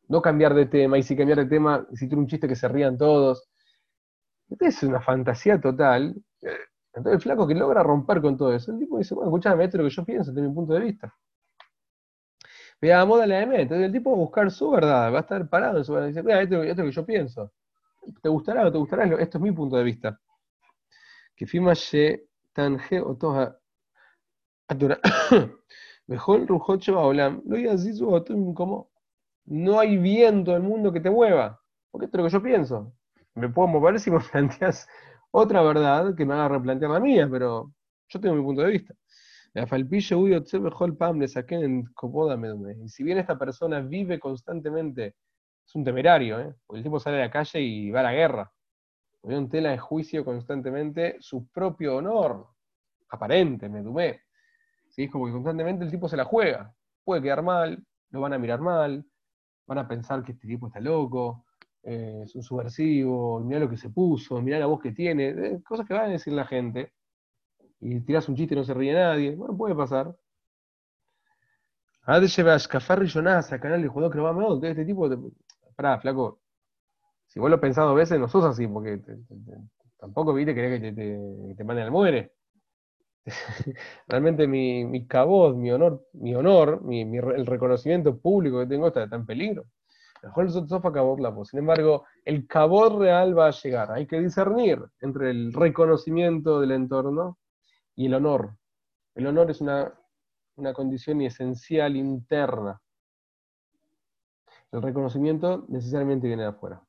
No 0.09 0.23
cambiar 0.23 0.55
de 0.55 0.66
tema, 0.66 0.99
y 0.99 1.03
si 1.03 1.16
cambiar 1.16 1.38
de 1.38 1.47
tema, 1.47 1.87
si 1.95 2.09
tiene 2.09 2.23
un 2.23 2.29
chiste 2.29 2.49
que 2.49 2.57
se 2.57 2.69
rían 2.69 2.97
todos. 2.99 3.49
Es 4.61 4.83
una 4.83 5.01
fantasía 5.01 5.61
total. 5.61 6.14
Entonces 6.97 7.14
el 7.14 7.21
flaco 7.21 7.47
que 7.47 7.55
logra 7.55 7.83
romper 7.83 8.23
con 8.23 8.37
todo 8.37 8.55
eso, 8.55 8.73
el 8.73 8.79
tipo 8.79 8.99
dice, 8.99 9.14
bueno, 9.14 9.31
escuchame, 9.31 9.64
esto 9.64 9.77
es 9.77 9.83
lo 9.83 9.88
que 9.88 9.95
yo 9.95 10.05
pienso 10.05 10.33
desde 10.33 10.49
mi 10.49 10.55
punto 10.55 10.73
de 10.73 10.81
vista. 10.81 11.14
Veamos, 12.81 13.19
dale 13.19 13.37
a 13.37 13.42
Entonces 13.42 13.87
el 13.87 13.92
tipo 13.92 14.11
va 14.11 14.16
a 14.16 14.21
buscar 14.21 14.51
su 14.51 14.71
verdad, 14.71 15.12
va 15.12 15.19
a 15.19 15.21
estar 15.21 15.49
parado 15.49 15.79
en 15.79 15.85
su 15.85 15.92
verdad 15.92 16.09
dice, 16.09 16.23
mira, 16.23 16.42
esto, 16.42 16.62
esto, 16.62 16.71
es 16.71 16.79
lo 16.79 16.85
que 16.85 16.92
yo 16.92 17.07
pienso. 17.07 17.53
¿Te 18.23 18.29
gustará 18.29 18.66
o 18.66 18.73
te 18.73 18.79
gustará? 18.79 19.05
Esto 19.05 19.38
es 19.38 19.42
mi 19.42 19.53
punto 19.53 19.77
de 19.77 19.85
vista. 19.85 20.21
Que 21.35 21.47
firma 21.47 21.73
Tanje 22.53 23.01
o 23.01 23.16
Toja 23.16 23.59
Mejor 26.07 26.47
Rujocho 26.47 26.95
Baolam, 26.95 27.42
lo 27.47 27.71
así 27.71 27.99
como 28.55 28.90
no 29.46 29.80
hay 29.80 29.96
viento 29.96 30.50
en 30.50 30.59
el 30.59 30.62
mundo 30.68 30.92
que 30.92 31.00
te 31.00 31.11
mueva, 31.11 31.61
porque 31.90 32.04
esto 32.06 32.18
es 32.18 32.22
lo 32.22 32.28
que 32.28 32.32
yo 32.32 32.42
pienso. 32.42 32.92
Me 33.35 33.48
puedo 33.48 33.68
mover 33.68 33.98
si 34.06 34.11
me 34.11 34.20
planteas 34.20 34.88
otra 35.30 35.62
verdad 35.62 36.14
que 36.14 36.24
me 36.24 36.35
haga 36.35 36.48
replantear 36.48 36.90
la 36.90 37.00
mía, 37.00 37.28
pero 37.30 37.72
yo 38.09 38.20
tengo 38.20 38.35
mi 38.35 38.42
punto 38.42 38.62
de 38.62 38.72
vista. 38.72 38.94
Y 39.54 39.61
si 42.88 43.02
bien 43.02 43.18
esta 43.18 43.38
persona 43.38 43.80
vive 43.80 44.20
constantemente, 44.20 45.16
es 45.66 45.74
un 45.74 45.82
temerario, 45.82 46.38
¿eh? 46.40 46.54
porque 46.66 46.78
el 46.78 46.85
tipo 46.85 47.00
sale 47.00 47.16
a 47.16 47.20
la 47.20 47.30
calle 47.30 47.61
y 47.61 47.90
va 47.90 48.00
a 48.00 48.04
la 48.04 48.12
guerra. 48.12 48.52
Pone 49.20 49.37
en 49.37 49.48
tela 49.48 49.70
de 49.70 49.78
juicio 49.78 50.24
constantemente 50.24 51.16
su 51.20 51.48
propio 51.48 51.96
honor, 51.96 52.46
aparente, 53.09 53.68
me 53.68 53.82
dumé. 53.82 54.20
¿Sí? 54.90 55.04
Es 55.04 55.11
como 55.11 55.26
que 55.26 55.32
constantemente 55.32 55.85
el 55.85 55.90
tipo 55.90 56.09
se 56.09 56.18
la 56.18 56.24
juega. 56.24 56.72
Puede 57.02 57.22
quedar 57.22 57.42
mal, 57.42 57.82
lo 58.11 58.20
van 58.20 58.35
a 58.35 58.38
mirar 58.38 58.61
mal, 58.61 59.04
van 59.66 59.79
a 59.79 59.88
pensar 59.88 60.22
que 60.22 60.33
este 60.33 60.46
tipo 60.46 60.68
está 60.68 60.81
loco, 60.81 61.44
eh, 61.83 62.22
es 62.24 62.35
un 62.35 62.42
subversivo, 62.42 63.40
mirá 63.40 63.61
lo 63.61 63.70
que 63.70 63.76
se 63.76 63.90
puso, 63.90 64.40
mirá 64.42 64.59
la 64.59 64.66
voz 64.66 64.81
que 64.81 64.92
tiene, 64.92 65.62
cosas 65.62 65.87
que 65.87 65.94
van 65.94 66.07
a 66.07 66.09
decir 66.09 66.33
la 66.33 66.46
gente. 66.46 66.92
Y 67.81 68.00
tiras 68.00 68.29
un 68.29 68.37
chiste 68.37 68.55
y 68.55 68.59
no 68.59 68.64
se 68.64 68.74
ríe 68.74 68.94
nadie. 68.94 69.37
Bueno, 69.37 69.57
puede 69.57 69.74
pasar. 69.74 70.16
Ahora 72.02 72.20
te 72.20 72.29
lleva 72.29 72.52
a 72.52 72.57
escafar 72.57 73.02
a 73.02 73.61
canal 73.61 73.83
de 73.83 73.88
jugador 73.88 74.12
que 74.12 74.20
va 74.20 74.31
a 74.31 74.68
este 74.70 74.85
tipo. 74.85 75.09
Te... 75.09 75.16
Pará, 75.74 75.98
flaco. 76.00 76.40
Si 77.26 77.40
vos 77.40 77.50
lo 77.50 77.61
pensás 77.61 77.85
dos 77.85 77.96
veces, 77.96 78.18
no 78.18 78.29
sos 78.29 78.44
así, 78.44 78.66
porque 78.66 79.00
tampoco 79.98 80.33
viste 80.33 80.55
querés 80.55 80.81
que 80.81 80.92
te, 80.92 81.55
te, 81.57 81.64
manden 81.64 81.85
al 81.85 81.90
muere. 81.90 82.33
Realmente 84.06 84.46
mi, 84.46 84.84
mi 84.84 85.06
cabot, 85.06 85.56
mi 85.56 85.70
honor, 85.70 86.06
mi 86.12 86.34
honor, 86.34 86.82
el 86.90 87.46
reconocimiento 87.46 88.18
público 88.18 88.60
que 88.60 88.66
tengo 88.66 88.88
está, 88.88 89.02
en 89.04 89.26
peligro. 89.26 89.64
Mejor 90.22 90.50
sofa 90.50 90.92
cabot 90.92 91.20
la 91.20 91.32
Sin 91.44 91.60
embargo, 91.60 92.04
el 92.24 92.46
cabot 92.46 92.98
real 92.98 93.36
va 93.36 93.48
a 93.48 93.50
llegar. 93.50 93.92
Hay 93.92 94.06
que 94.06 94.20
discernir 94.20 94.82
entre 95.00 95.30
el 95.30 95.52
reconocimiento 95.52 96.60
del 96.60 96.72
entorno 96.72 97.38
y 97.94 98.06
el 98.06 98.14
honor. 98.14 98.56
El 99.14 99.26
honor 99.26 99.50
es 99.50 99.60
una, 99.60 99.92
una 100.56 100.72
condición 100.72 101.20
esencial 101.22 101.96
interna. 101.96 102.80
El 104.72 104.82
reconocimiento 104.82 105.64
necesariamente 105.68 106.26
viene 106.26 106.42
de 106.42 106.48
afuera. 106.48 106.86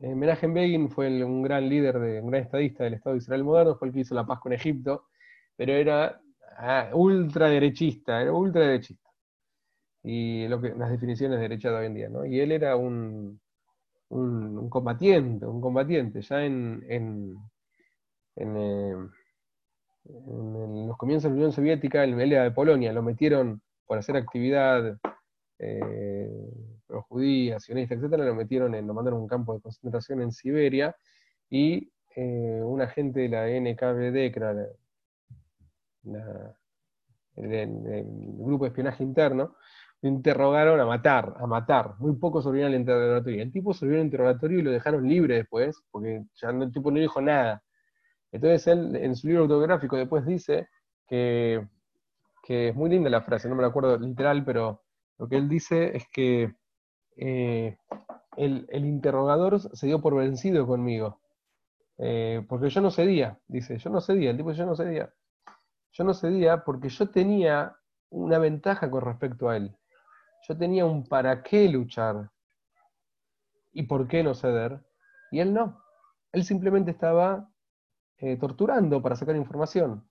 Eh, 0.00 0.14
Menachem 0.14 0.54
Begin 0.54 0.90
fue 0.90 1.24
un 1.24 1.42
gran 1.42 1.68
líder, 1.68 1.98
de, 1.98 2.20
un 2.20 2.30
gran 2.30 2.44
estadista 2.44 2.84
del 2.84 2.94
Estado 2.94 3.14
de 3.14 3.18
Israel 3.18 3.44
moderno, 3.44 3.76
fue 3.76 3.88
el 3.88 3.94
que 3.94 4.00
hizo 4.00 4.14
la 4.14 4.26
paz 4.26 4.38
con 4.40 4.52
Egipto, 4.52 5.08
pero 5.56 5.72
era 5.72 6.20
ah, 6.58 6.90
ultraderechista, 6.94 8.22
era 8.22 8.32
ultraderechista. 8.32 9.10
Y 10.02 10.46
lo 10.48 10.60
que, 10.60 10.74
las 10.74 10.90
definiciones 10.90 11.38
de 11.38 11.42
derecha 11.42 11.70
de 11.70 11.76
hoy 11.76 11.86
en 11.86 11.94
día, 11.94 12.08
¿no? 12.08 12.24
Y 12.24 12.40
él 12.40 12.52
era 12.52 12.76
un, 12.76 13.40
combatiente, 14.70 15.46
un 15.46 15.60
combatiente. 15.60 16.22
Ya 16.22 16.44
en, 16.44 16.84
en, 16.88 17.36
eh, 18.36 18.94
los 20.86 20.96
comienzos 20.96 21.24
de 21.24 21.30
la 21.30 21.34
Unión 21.34 21.52
Soviética, 21.52 22.04
en 22.04 22.16
la 22.30 22.44
de 22.44 22.50
Polonia, 22.52 22.92
lo 22.92 23.02
metieron 23.02 23.60
por 23.86 23.98
hacer 23.98 24.16
actividad 24.16 24.96
eh, 25.58 26.30
pro 26.88 27.02
judía, 27.02 27.60
sionista, 27.60 27.94
etcétera, 27.94 28.24
lo 28.24 28.34
metieron 28.34 28.74
en, 28.74 28.86
lo 28.86 28.94
mandaron 28.94 29.20
a 29.20 29.22
un 29.22 29.28
campo 29.28 29.54
de 29.54 29.60
concentración 29.60 30.22
en 30.22 30.32
Siberia 30.32 30.96
y 31.50 31.92
eh, 32.16 32.60
un 32.64 32.82
agente 32.82 33.20
de 33.20 33.28
la 33.28 33.46
NKVD, 33.46 34.32
que 34.32 34.34
era 34.36 34.50
el, 37.36 38.04
grupo 38.38 38.64
de 38.64 38.68
espionaje 38.68 39.04
interno, 39.04 39.54
lo 40.00 40.08
interrogaron 40.08 40.80
a 40.80 40.86
matar, 40.86 41.34
a 41.38 41.46
matar. 41.46 41.94
Muy 41.98 42.16
poco 42.16 42.42
sobrevivieron 42.42 42.74
al 42.74 42.80
interrogatorio. 42.80 43.42
El 43.42 43.52
tipo 43.52 43.72
sobrevivió 43.72 44.00
al 44.00 44.06
interrogatorio 44.06 44.58
y 44.58 44.62
lo 44.62 44.70
dejaron 44.70 45.08
libre 45.08 45.36
después, 45.36 45.80
porque 45.90 46.24
ya 46.34 46.50
el 46.50 46.72
tipo 46.72 46.90
no 46.90 46.98
dijo 46.98 47.20
nada. 47.20 47.62
Entonces 48.32 48.66
él 48.66 48.96
en 48.96 49.14
su 49.14 49.28
libro 49.28 49.42
autobiográfico 49.42 49.96
después 49.96 50.26
dice 50.26 50.68
que, 51.06 51.66
que 52.42 52.68
es 52.68 52.74
muy 52.74 52.90
linda 52.90 53.10
la 53.10 53.22
frase, 53.22 53.48
no 53.48 53.54
me 53.54 53.62
la 53.62 53.68
acuerdo 53.68 53.96
literal, 53.98 54.44
pero 54.44 54.82
lo 55.18 55.28
que 55.28 55.36
él 55.36 55.48
dice 55.48 55.96
es 55.96 56.04
que 56.12 56.54
eh, 57.18 57.76
el, 58.36 58.66
interrogador 58.70 59.60
se 59.76 59.86
dio 59.86 60.00
por 60.00 60.14
vencido 60.14 60.66
conmigo. 60.66 61.20
Eh, 61.98 62.44
porque 62.48 62.70
yo 62.70 62.80
no 62.80 62.90
cedía, 62.90 63.38
dice, 63.48 63.76
yo 63.78 63.90
no 63.90 64.00
cedía, 64.00 64.30
el 64.30 64.36
tipo 64.36 64.52
yo 64.52 64.64
no 64.64 64.76
cedía. 64.76 65.12
Yo 65.92 66.04
no 66.04 66.14
cedía 66.14 66.64
porque 66.64 66.88
yo 66.88 67.10
tenía 67.10 67.76
una 68.10 68.38
ventaja 68.38 68.88
con 68.90 69.02
respecto 69.02 69.48
a 69.48 69.56
él. 69.56 69.76
Yo 70.48 70.56
tenía 70.56 70.86
un 70.86 71.06
para 71.06 71.42
qué 71.42 71.68
luchar 71.68 72.30
y 73.72 73.82
por 73.82 74.06
qué 74.06 74.22
no 74.22 74.34
ceder, 74.34 74.80
y 75.30 75.40
él 75.40 75.52
no. 75.52 75.82
Él 76.32 76.44
simplemente 76.44 76.90
estaba 76.90 77.50
eh, 78.18 78.36
torturando 78.36 79.02
para 79.02 79.16
sacar 79.16 79.36
información. 79.36 80.06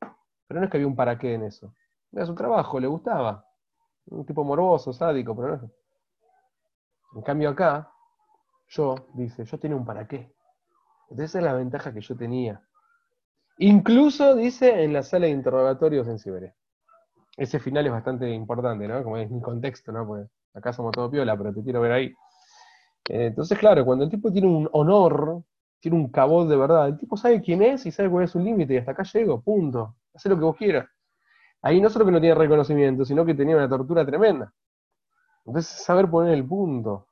Pero 0.48 0.60
no 0.60 0.66
es 0.66 0.72
que 0.72 0.78
había 0.78 0.88
un 0.88 0.96
para 0.96 1.18
qué 1.18 1.34
en 1.34 1.44
eso. 1.44 1.74
Era 2.12 2.26
su 2.26 2.36
trabajo, 2.36 2.80
le 2.80 2.88
gustaba. 2.88 3.46
Un 4.06 4.26
tipo 4.26 4.44
morboso, 4.44 4.94
sádico, 4.94 5.36
pero 5.36 5.58
no. 5.58 5.72
En 7.16 7.22
cambio 7.22 7.50
acá, 7.50 7.92
yo, 8.70 8.96
dice, 9.14 9.46
yo 9.46 9.60
tenía 9.60 9.78
un 9.78 9.86
para 9.86 10.08
qué. 10.08 10.34
Entonces 11.10 11.32
esa 11.32 11.40
es 11.40 11.46
la 11.46 11.54
ventaja 11.54 11.94
que 11.94 12.02
yo 12.02 12.16
tenía. 12.16 12.62
Incluso, 13.60 14.36
dice, 14.36 14.84
en 14.84 14.94
la 14.94 15.04
sala 15.04 15.26
de 15.26 15.32
interrogatorios 15.32 16.08
en 16.08 16.20
Siberia. 16.20 16.54
Ese 17.38 17.60
final 17.60 17.86
es 17.86 17.92
bastante 17.92 18.30
importante, 18.30 18.88
¿no? 18.88 19.04
Como 19.04 19.18
es 19.18 19.30
mi 19.30 19.42
contexto, 19.42 19.92
¿no? 19.92 20.06
Porque 20.06 20.28
acá 20.54 20.74
somos 20.74 20.92
todo 20.92 21.10
piola, 21.10 21.38
pero 21.38 21.54
te 21.54 21.64
quiero 21.64 21.82
ver 21.82 21.92
ahí. 21.92 22.06
Eh, 23.10 23.28
entonces, 23.28 23.58
claro, 23.58 23.86
cuando 23.86 24.04
el 24.06 24.12
tipo 24.12 24.32
tiene 24.32 24.48
un 24.48 24.70
honor, 24.74 25.44
tiene 25.80 25.98
un 25.98 26.10
cabot 26.10 26.48
de 26.48 26.56
verdad, 26.56 26.88
el 26.88 26.98
tipo 26.98 27.16
sabe 27.18 27.42
quién 27.42 27.62
es 27.62 27.86
y 27.86 27.92
sabe 27.92 28.10
cuál 28.10 28.26
es 28.26 28.32
su 28.32 28.40
límite, 28.40 28.74
y 28.74 28.78
hasta 28.78 28.92
acá 28.92 29.04
llego, 29.04 29.42
punto. 29.42 29.96
Hace 30.14 30.30
lo 30.30 30.36
que 30.36 30.44
vos 30.44 30.58
quieras. 30.58 30.88
Ahí 31.62 31.82
no 31.82 31.90
solo 31.90 32.06
que 32.06 32.12
no 32.12 32.20
tiene 32.20 32.36
reconocimiento, 32.36 33.06
sino 33.06 33.26
que 33.26 33.34
tenía 33.34 33.56
una 33.56 33.70
tortura 33.70 34.06
tremenda. 34.06 34.54
Entonces, 35.48 35.72
saber 35.84 36.10
poner 36.10 36.34
el 36.34 36.46
punto. 36.46 37.08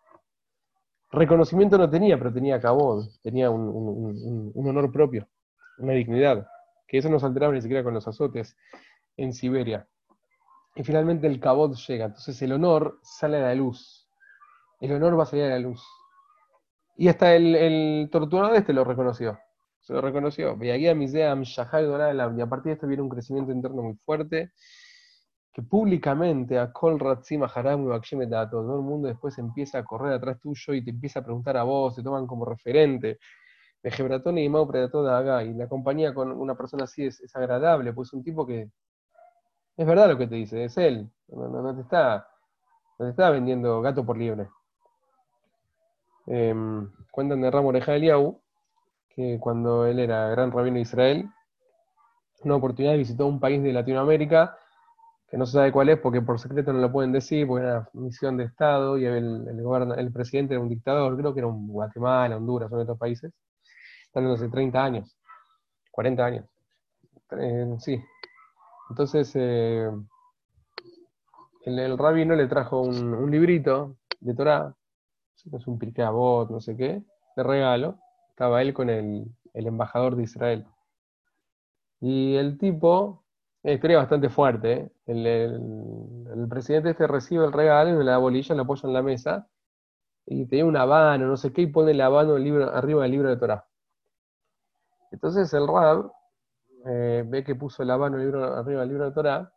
Reconocimiento 1.12 1.78
no 1.78 1.90
tenía, 1.90 2.18
pero 2.18 2.34
tenía 2.34 2.60
cabot, 2.60 3.08
tenía 3.24 3.50
un, 3.50 4.52
honor 4.56 4.92
propio, 4.92 5.30
una 5.78 5.94
dignidad, 5.94 6.46
que 6.86 6.98
eso 6.98 7.10
no 7.10 7.18
se 7.20 7.26
alteraba 7.26 7.54
ni 7.54 7.62
siquiera 7.62 7.84
con 7.84 7.94
los 7.94 8.06
azotes 8.08 8.58
en 9.16 9.32
Siberia. 9.32 9.88
Y 10.76 10.84
finalmente 10.84 11.28
el 11.28 11.40
cabot 11.40 11.74
llega, 11.76 12.06
entonces 12.08 12.42
el 12.42 12.52
honor 12.52 13.00
sale 13.02 13.38
a 13.38 13.48
la 13.48 13.56
luz. 13.56 14.10
El 14.82 14.92
honor 14.92 15.18
va 15.18 15.24
a 15.24 15.28
salir 15.28 15.46
a 15.46 15.50
la 15.50 15.60
luz. 15.60 15.82
Y 16.98 17.08
hasta 17.08 17.34
el, 17.34 17.56
el 17.56 18.10
torturador 18.12 18.58
este 18.58 18.74
lo 18.74 18.84
reconoció. 18.84 19.40
Se 19.80 19.94
lo 19.94 20.02
reconoció. 20.02 20.58
Y 20.62 20.70
a 20.70 22.48
partir 22.48 22.64
de 22.66 22.74
esto 22.74 22.88
viene 22.88 23.04
un 23.04 23.10
crecimiento 23.10 23.54
interno 23.54 23.84
muy 23.84 23.96
fuerte 23.96 24.52
que 25.56 25.62
públicamente 25.64 26.60
a 26.60 26.74
Kol 26.74 27.00
Ratzim 27.00 27.44
Haram 27.44 27.90
y 27.90 28.30
todo 28.52 28.76
el 28.76 28.82
mundo 28.82 29.08
después 29.08 29.38
empieza 29.38 29.78
a 29.78 29.86
correr 29.86 30.12
atrás 30.12 30.38
tuyo 30.42 30.74
y 30.74 30.84
te 30.84 30.90
empieza 30.90 31.22
a 31.22 31.24
preguntar 31.24 31.56
a 31.56 31.64
vos, 31.64 31.96
te 31.96 32.04
toman 32.04 32.28
como 32.28 32.44
referente. 32.44 33.20
De 33.82 33.90
Gebratón 33.90 34.38
y 34.38 34.50
Mau 34.50 34.68
Predator 34.68 35.06
de 35.06 35.14
Aga, 35.14 35.44
y 35.46 35.54
la 35.54 35.70
compañía 35.70 36.14
con 36.14 36.30
una 36.34 36.56
persona 36.56 36.84
así 36.84 37.06
es, 37.06 37.34
agradable, 37.34 37.94
pues 37.94 38.10
es 38.10 38.14
un 38.14 38.24
tipo 38.26 38.46
que 38.46 38.70
es 39.78 39.88
verdad 39.88 40.10
lo 40.10 40.18
que 40.18 40.28
te 40.28 40.36
dice, 40.36 40.66
es 40.66 40.78
él, 40.78 41.10
no, 41.30 41.74
te, 41.74 41.82
está, 41.84 42.28
no 43.00 43.06
te 43.06 43.12
está 43.12 43.30
vendiendo 43.30 43.82
gato 43.82 44.06
por 44.06 44.18
liebre. 44.18 44.50
Em, 46.28 46.92
cuentan 47.12 47.40
de 47.40 47.50
Ramo 47.50 47.70
Oreja 47.70 47.94
que 49.08 49.40
cuando 49.40 49.86
él 49.86 50.00
era 50.00 50.28
gran 50.32 50.52
rabino 50.52 50.76
de 50.76 50.82
Israel, 50.82 51.30
una 52.44 52.56
oportunidad 52.56 52.98
visitó 52.98 53.26
un 53.26 53.40
país 53.40 53.64
de 53.64 53.72
Latinoamérica 53.72 54.58
que 55.28 55.38
no 55.38 55.46
se 55.46 55.54
sabe 55.54 55.72
cuál 55.72 55.90
es 55.90 56.00
porque 56.00 56.22
por 56.22 56.40
secreto 56.40 56.72
no 56.72 56.80
lo 56.80 56.92
pueden 56.92 57.12
decir, 57.12 57.48
porque 57.48 57.66
era 57.66 57.90
misión 57.94 58.38
de 58.38 58.46
Estado 58.46 58.98
y 58.98 59.06
el, 59.06 59.48
el, 59.98 60.12
presidente 60.12 60.54
era 60.54 60.62
un 60.62 60.70
dictador, 60.70 61.18
creo 61.18 61.34
que 61.34 61.40
era 61.40 61.48
un 61.48 61.68
Guatemala, 61.68 62.38
Honduras, 62.38 62.70
son 62.70 62.82
otros 62.82 62.98
países, 62.98 63.34
están 64.06 64.28
hace 64.28 64.50
30 64.50 64.84
años, 64.84 65.18
40 65.92 66.26
años. 66.26 66.46
Eh, 67.32 67.76
sí. 67.80 68.02
Entonces, 68.90 69.32
eh, 69.36 69.90
el, 71.66 71.98
rabino 71.98 72.36
le 72.36 72.48
trajo 72.48 72.82
un, 72.82 73.32
librito 73.32 73.98
de 74.20 74.36
Torah, 74.36 74.76
es 75.36 75.68
un 75.68 75.80
Pirkei 75.80 76.06
no 76.06 76.60
sé 76.60 76.78
qué, 76.78 77.04
de 77.36 77.44
regalo, 77.44 77.98
estaba 78.30 78.62
él 78.62 78.74
con 78.74 78.90
el, 78.90 79.26
embajador 79.54 80.16
de 80.16 80.24
Israel. 80.24 80.66
Y 82.00 82.36
el 82.36 82.58
tipo, 82.58 83.25
una 83.66 83.74
historia 83.74 83.98
bastante 83.98 84.30
fuerte, 84.30 84.74
¿eh? 84.74 84.92
el, 85.08 86.48
presidente 86.48 86.92
este 86.92 87.08
recibe 87.08 87.46
el 87.46 87.52
regalo 87.52 88.00
y 88.00 88.06
la 88.06 88.20
bolilla, 88.20 88.54
lo 88.54 88.62
apoya 88.62 88.88
en 88.88 88.94
la 88.94 89.02
mesa, 89.02 89.48
y 90.28 90.46
tenía 90.46 90.66
un 90.66 90.78
habano, 90.78 91.26
no 91.26 91.36
sé 91.36 91.52
qué, 91.52 91.64
y 91.64 91.68
pone 91.68 91.92
el 91.92 92.02
habano 92.02 92.38
libro, 92.38 92.70
arriba 92.72 93.02
del 93.02 93.12
libro 93.12 93.30
de 93.30 93.38
Torah. 93.38 93.66
Entonces 95.12 95.52
el 95.56 95.68
Rab 95.68 96.12
eh, 96.86 97.24
ve 97.26 97.44
que 97.44 97.56
puso 97.56 97.82
el 97.82 97.90
habano 97.90 98.20
libro, 98.20 98.44
arriba 98.44 98.82
del 98.82 98.90
libro 98.90 99.06
de 99.06 99.12
Torah, 99.14 99.52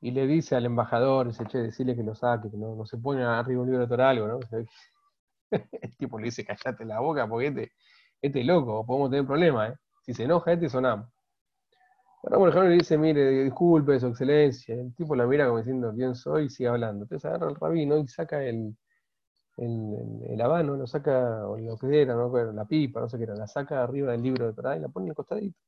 y 0.00 0.10
le 0.12 0.26
dice 0.26 0.56
al 0.56 0.64
embajador, 0.64 1.26
dice, 1.26 1.44
che, 1.48 1.58
decirle 1.58 1.94
que 1.94 2.02
lo 2.02 2.14
saque, 2.14 2.50
que 2.50 2.56
no, 2.56 2.82
se 2.86 2.96
pone 2.96 3.24
arriba 3.24 3.60
un 3.60 3.66
libro 3.66 3.82
de 3.82 3.88
Torah 3.88 4.08
algo, 4.08 4.26
¿no? 4.26 4.40
el 5.50 5.96
tipo 5.98 6.18
le 6.18 6.24
dice, 6.24 6.46
callate 6.46 6.86
la 6.86 7.00
boca 7.00 7.28
porque 7.28 7.48
este, 7.48 7.72
este 8.22 8.42
loco, 8.42 8.86
podemos 8.86 9.10
tener 9.10 9.26
problemas, 9.26 9.72
¿eh? 9.72 9.76
Si 10.06 10.14
se 10.14 10.24
enoja 10.24 10.52
este, 10.52 10.70
sonamos. 10.70 11.17
Bueno, 12.22 12.62
el 12.62 12.68
le 12.70 12.74
dice, 12.76 12.98
mire, 12.98 13.44
disculpe, 13.44 13.98
su 14.00 14.08
excelencia. 14.08 14.74
El 14.74 14.94
tipo 14.94 15.14
la 15.14 15.26
mira 15.26 15.46
como 15.46 15.58
diciendo, 15.58 15.92
¿quién 15.94 16.14
soy? 16.14 16.46
Y 16.46 16.50
sigue 16.50 16.68
hablando. 16.68 17.04
Entonces 17.04 17.24
agarra 17.24 17.48
el 17.48 17.56
rabino 17.56 17.96
y 17.98 18.08
saca 18.08 18.42
el, 18.42 18.76
el, 19.58 20.40
habano, 20.40 20.76
lo 20.76 20.86
saca, 20.86 21.46
o 21.46 21.56
lo 21.56 21.76
que 21.76 22.02
era, 22.02 22.14
¿no? 22.14 22.30
la 22.52 22.64
pipa, 22.64 23.00
no 23.00 23.08
sé 23.08 23.18
qué 23.18 23.24
era, 23.24 23.34
la 23.34 23.46
saca 23.46 23.82
arriba 23.82 24.12
del 24.12 24.22
libro 24.22 24.46
de 24.46 24.52
Torah 24.52 24.76
y 24.76 24.80
la 24.80 24.88
pone 24.88 25.06
en 25.06 25.10
el 25.10 25.16
costadito. 25.16 25.58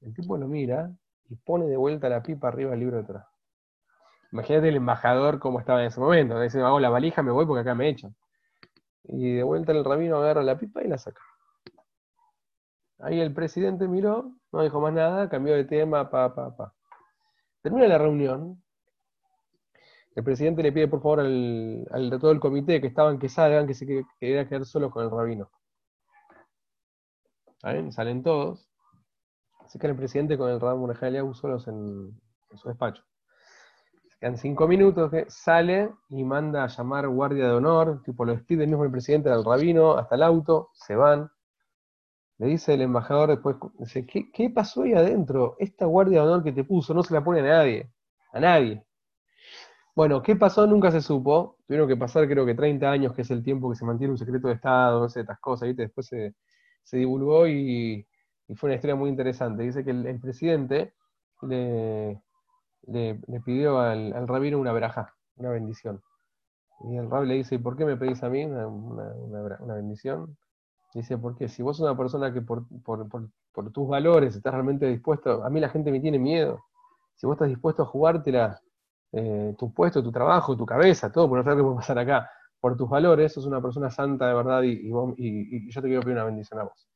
El 0.00 0.14
tipo 0.14 0.36
lo 0.36 0.46
mira 0.46 0.90
y 1.28 1.36
pone 1.36 1.66
de 1.66 1.76
vuelta 1.76 2.08
la 2.08 2.22
pipa 2.22 2.48
arriba 2.48 2.70
del 2.70 2.80
libro 2.80 2.98
de 2.98 3.04
Torah. 3.04 3.28
Imagínate 4.32 4.68
el 4.68 4.76
embajador 4.76 5.38
cómo 5.38 5.58
estaba 5.58 5.80
en 5.80 5.86
ese 5.88 6.00
momento. 6.00 6.38
Dice, 6.40 6.60
hago 6.60 6.80
la 6.80 6.90
valija, 6.90 7.22
me 7.22 7.32
voy 7.32 7.46
porque 7.46 7.62
acá 7.62 7.74
me 7.74 7.88
echan. 7.88 8.14
Y 9.04 9.34
de 9.34 9.42
vuelta 9.42 9.72
el 9.72 9.84
rabino 9.84 10.18
agarra 10.18 10.42
la 10.42 10.58
pipa 10.58 10.82
y 10.82 10.88
la 10.88 10.98
saca. 10.98 11.20
Ahí 13.00 13.20
el 13.20 13.32
presidente 13.32 13.86
miró, 13.86 14.32
no 14.52 14.62
dijo 14.62 14.80
más 14.80 14.92
nada, 14.92 15.28
cambió 15.28 15.54
de 15.54 15.64
tema, 15.64 16.10
pa, 16.10 16.34
pa, 16.34 16.56
pa. 16.56 16.74
Termina 17.62 17.86
la 17.86 17.98
reunión. 17.98 18.62
El 20.14 20.24
presidente 20.24 20.62
le 20.62 20.72
pide 20.72 20.88
por 20.88 21.00
favor 21.00 21.20
al, 21.20 22.10
de 22.10 22.18
todo 22.18 22.32
el 22.32 22.40
comité 22.40 22.80
que 22.80 22.88
estaban 22.88 23.18
que 23.18 23.28
salgan, 23.28 23.66
que 23.66 23.74
se 23.74 23.86
quería 24.18 24.48
quedar 24.48 24.64
solo 24.64 24.90
con 24.90 25.04
el 25.04 25.10
rabino. 25.10 25.48
Salen 27.60 28.22
todos. 28.22 28.68
Se 29.66 29.78
queda 29.78 29.90
el 29.90 29.96
presidente 29.96 30.38
con 30.38 30.50
el 30.50 30.60
Rabino 30.60 30.80
Munajaliahu 30.80 31.34
solos 31.34 31.68
en, 31.68 32.18
su 32.54 32.68
despacho. 32.68 33.02
Se 34.08 34.18
quedan 34.18 34.38
cinco 34.38 34.66
minutos, 34.66 35.10
que 35.10 35.26
sale 35.28 35.92
y 36.08 36.24
manda 36.24 36.64
a 36.64 36.68
llamar 36.68 37.06
guardia 37.08 37.46
de 37.46 37.52
honor, 37.52 38.02
tipo 38.02 38.24
lo 38.24 38.32
despide 38.32 38.66
mismo 38.66 38.84
el 38.84 38.90
presidente 38.90 39.28
del 39.28 39.44
rabino 39.44 39.92
hasta 39.98 40.14
el 40.14 40.22
auto, 40.22 40.70
se 40.72 40.96
van. 40.96 41.30
Le 42.38 42.46
dice 42.46 42.74
el 42.74 42.82
embajador 42.82 43.30
después, 43.30 43.56
dice, 43.78 44.06
¿qué, 44.06 44.30
¿qué 44.32 44.50
pasó 44.50 44.82
ahí 44.82 44.92
adentro? 44.94 45.56
Esta 45.58 45.86
guardia 45.86 46.22
de 46.22 46.28
honor 46.28 46.44
que 46.44 46.52
te 46.52 46.64
puso 46.64 46.94
no 46.94 47.02
se 47.02 47.14
la 47.14 47.24
pone 47.24 47.40
a 47.40 47.42
nadie, 47.44 47.90
a 48.32 48.40
nadie. 48.40 48.84
Bueno, 49.94 50.22
¿qué 50.22 50.36
pasó? 50.36 50.66
Nunca 50.66 50.92
se 50.92 51.00
supo. 51.00 51.56
Tuvieron 51.66 51.88
que 51.88 51.96
pasar 51.96 52.28
creo 52.28 52.46
que 52.46 52.54
30 52.54 52.88
años, 52.88 53.12
que 53.12 53.22
es 53.22 53.30
el 53.32 53.42
tiempo 53.42 53.68
que 53.68 53.76
se 53.76 53.84
mantiene 53.84 54.12
un 54.12 54.18
secreto 54.18 54.46
de 54.48 54.54
Estado, 54.54 55.00
no 55.00 55.08
sé, 55.08 55.22
estas 55.22 55.40
cosas. 55.40 55.74
Después 55.74 56.06
se, 56.06 56.36
se 56.84 56.98
divulgó 56.98 57.48
y, 57.48 58.06
y 58.48 58.54
fue 58.54 58.68
una 58.68 58.76
historia 58.76 58.96
muy 58.96 59.10
interesante. 59.10 59.62
Dice 59.62 59.84
que 59.84 59.90
el, 59.90 60.20
presidente 60.20 60.94
le, 61.42 62.22
le, 62.86 63.20
pidió 63.44 63.78
al, 63.78 64.26
rabino 64.26 64.58
una 64.58 64.72
verajá, 64.72 65.14
una 65.36 65.50
bendición. 65.50 66.00
Y 66.84 66.96
el 66.96 67.10
rabino 67.10 67.32
le 67.32 67.34
dice, 67.38 67.56
¿y 67.56 67.58
por 67.58 67.76
qué 67.76 67.84
me 67.84 67.96
pedís 67.96 68.22
a 68.22 68.30
mí 68.30 68.44
una, 68.44 69.74
bendición? 69.74 70.36
Dice, 70.94 71.18
porque 71.18 71.48
si 71.48 71.62
vos 71.62 71.76
sos 71.76 71.84
una 71.84 71.96
persona 71.96 72.32
que 72.32 72.40
por, 72.40 72.64
tus 73.72 73.88
valores 73.88 74.34
estás 74.34 74.52
realmente 74.52 74.86
dispuesto, 74.86 75.44
a 75.44 75.50
mí 75.50 75.60
la 75.60 75.68
gente 75.68 75.90
me 75.90 76.00
tiene 76.00 76.18
miedo, 76.18 76.64
si 77.14 77.26
vos 77.26 77.34
estás 77.34 77.48
dispuesto 77.48 77.82
a 77.82 77.86
jugártela, 77.86 78.60
eh, 79.12 79.54
tu 79.58 79.72
puesto, 79.72 80.02
tu 80.02 80.10
trabajo, 80.10 80.56
tu 80.56 80.64
cabeza, 80.64 81.12
todo, 81.12 81.28
por 81.28 81.38
no 81.38 81.44
saber 81.44 81.58
qué 81.58 81.62
puede 81.62 81.76
pasar 81.76 81.98
acá, 81.98 82.30
por 82.60 82.76
tus 82.76 82.88
valores, 82.88 83.32
sos 83.32 83.44
una 83.46 83.60
persona 83.60 83.90
santa 83.90 84.28
de 84.28 84.34
verdad 84.34 84.62
y, 84.62 84.88
yo 84.90 85.82
te 85.82 85.88
quiero 85.88 86.02
pedir 86.02 86.16
una 86.16 86.24
bendición 86.24 86.60
a 86.60 86.64
vos. 86.64 86.88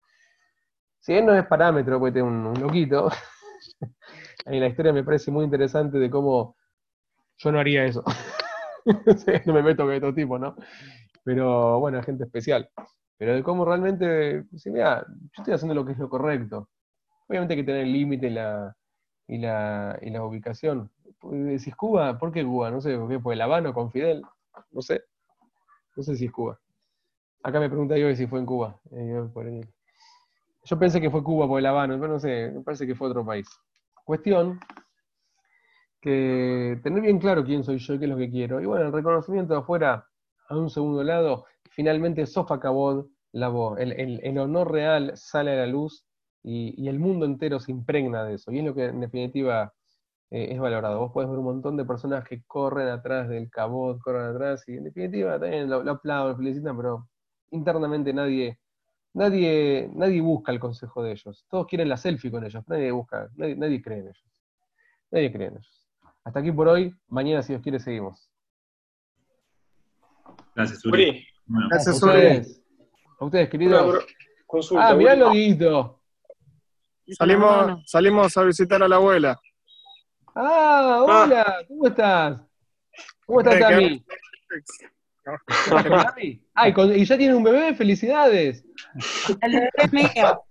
Si 1.00 1.12
él 1.12 1.26
no 1.26 1.34
es 1.34 1.46
parámetro, 1.46 1.98
puede 1.98 2.14
tener 2.14 2.28
un, 2.28 2.54
loquito, 2.60 3.08
a 4.46 4.50
mí 4.50 4.58
la 4.58 4.68
historia 4.68 4.92
me 4.92 5.04
parece 5.04 5.30
muy 5.30 5.44
interesante 5.44 5.98
de 5.98 6.08
cómo 6.08 6.56
yo 7.36 7.52
no 7.52 7.58
haría 7.58 7.84
eso. 7.84 8.02
no 9.46 9.52
me 9.52 9.62
meto 9.62 9.84
con 9.84 9.92
estos 9.92 10.14
tipo, 10.14 10.38
¿no? 10.38 10.56
Pero 11.24 11.78
bueno, 11.78 12.02
gente 12.02 12.24
especial. 12.24 12.68
Pero 13.22 13.36
de 13.36 13.44
cómo 13.44 13.64
realmente, 13.64 14.42
si 14.56 14.68
mira, 14.68 15.06
yo 15.06 15.28
estoy 15.38 15.54
haciendo 15.54 15.76
lo 15.76 15.86
que 15.86 15.92
es 15.92 15.98
lo 15.98 16.08
correcto. 16.08 16.68
Obviamente 17.28 17.54
hay 17.54 17.60
que 17.60 17.66
tener 17.66 17.82
el 17.82 17.92
límite 17.92 18.26
y 18.26 18.30
la, 18.30 18.76
y, 19.28 19.38
la, 19.38 19.96
y 20.02 20.10
la 20.10 20.24
ubicación. 20.24 20.90
Decís 21.22 21.76
Cuba, 21.76 22.18
¿por 22.18 22.32
qué 22.32 22.44
Cuba? 22.44 22.72
No 22.72 22.80
sé, 22.80 22.98
¿por 22.98 23.08
qué? 23.08 23.20
¿Por 23.20 23.32
el 23.32 23.40
Habano 23.40 23.72
con 23.72 23.92
Fidel? 23.92 24.24
No 24.72 24.82
sé. 24.82 25.04
No 25.94 26.02
sé 26.02 26.16
si 26.16 26.24
es 26.24 26.32
Cuba. 26.32 26.58
Acá 27.44 27.60
me 27.60 27.68
pregunta 27.68 27.96
yo 27.96 28.12
si 28.16 28.26
fue 28.26 28.40
en 28.40 28.46
Cuba. 28.46 28.80
Eh, 28.90 29.24
yo 30.64 30.78
pensé 30.80 31.00
que 31.00 31.08
fue 31.08 31.22
Cuba 31.22 31.46
por 31.46 31.60
el 31.60 31.66
Habano, 31.66 32.00
pero 32.00 32.14
no 32.14 32.18
sé, 32.18 32.50
me 32.52 32.62
parece 32.62 32.88
que 32.88 32.96
fue 32.96 33.08
otro 33.08 33.24
país. 33.24 33.46
Cuestión 34.04 34.58
que 36.00 36.80
tener 36.82 37.00
bien 37.00 37.20
claro 37.20 37.44
quién 37.44 37.62
soy 37.62 37.78
yo 37.78 37.94
y 37.94 38.00
qué 38.00 38.06
es 38.06 38.10
lo 38.10 38.16
que 38.16 38.30
quiero. 38.30 38.60
Y 38.60 38.66
bueno, 38.66 38.86
el 38.86 38.92
reconocimiento 38.92 39.54
de 39.54 39.60
afuera, 39.60 40.08
a 40.48 40.56
un 40.56 40.68
segundo 40.68 41.04
lado, 41.04 41.44
finalmente 41.74 42.26
Sofa 42.26 42.58
Cabot 42.60 43.08
la 43.32 43.48
voz. 43.48 43.78
El, 43.78 44.38
honor 44.38 44.70
real 44.70 45.12
sale 45.16 45.52
a 45.52 45.56
la 45.56 45.66
luz 45.66 46.04
y, 46.42 46.88
el 46.88 46.98
mundo 46.98 47.26
entero 47.26 47.60
se 47.60 47.72
impregna 47.72 48.24
de 48.24 48.34
eso. 48.34 48.52
Y 48.52 48.58
es 48.58 48.64
lo 48.64 48.74
que 48.74 48.86
en 48.86 49.00
definitiva 49.00 49.72
eh, 50.30 50.48
es 50.52 50.60
valorado. 50.60 51.00
Vos 51.00 51.12
podés 51.12 51.30
ver 51.30 51.38
un 51.38 51.44
montón 51.44 51.76
de 51.76 51.84
personas 51.84 52.24
que 52.24 52.42
corren 52.46 52.88
atrás 52.88 53.28
del 53.28 53.50
cabot, 53.50 54.00
corren 54.00 54.26
atrás, 54.26 54.64
y 54.68 54.76
en 54.76 54.84
definitiva 54.84 55.38
también 55.38 55.68
lo, 55.70 55.82
lo 55.82 55.92
aplauden, 55.92 56.32
lo 56.32 56.38
felicitan, 56.38 56.76
pero 56.76 57.08
internamente 57.50 58.12
nadie 58.12 58.58
Nadie, 59.14 59.90
nadie 59.94 60.22
busca 60.22 60.52
el 60.52 60.60
consejo 60.60 61.02
de 61.02 61.12
ellos. 61.12 61.44
Todos 61.50 61.66
quieren 61.66 61.88
la 61.88 61.96
selfie 61.96 62.30
con 62.30 62.44
ellos. 62.44 62.64
Nadie 62.66 62.90
busca, 62.92 63.28
nadie, 63.36 63.82
cree 63.82 63.98
en 63.98 64.06
ellos. 64.06 64.24
Nadie 65.10 65.32
cree 65.32 65.48
en 65.48 65.54
ellos. 65.54 65.88
Hasta 66.24 66.40
aquí 66.40 66.50
por 66.50 66.68
hoy. 66.68 66.94
Mañana, 67.08 67.42
si 67.42 67.52
Dios 67.52 67.62
quiere, 67.62 67.78
seguimos. 67.78 68.30
Gracias, 70.54 70.84
Uri. 70.86 71.26
Gracias, 71.70 72.02
Uri. 72.02 72.42
A 73.18 73.24
ustedes, 73.24 73.48
queridos. 73.48 74.04
ah, 74.78 74.94
mirá 74.94 75.12
el 75.14 75.20
loguito. 75.20 76.00
Salimos, 77.12 77.82
salimos 77.90 78.36
a 78.36 78.42
visitar 78.44 78.82
a 78.82 78.88
la 78.88 78.96
abuela. 78.96 79.40
Ah, 80.34 81.04
hola, 81.06 81.64
¿cómo 81.68 81.86
estás? 81.86 82.40
¿Cómo 83.26 83.40
estás, 83.40 83.58
Tami? 83.60 84.04
Ay, 86.54 86.74
y 86.96 87.04
ya 87.04 87.18
tiene 87.18 87.34
un 87.34 87.42
bebé, 87.42 87.74
felicidades. 87.74 88.64
El 89.40 89.52
bebé 89.52 89.70
es 89.74 89.92
mío. 89.92 90.42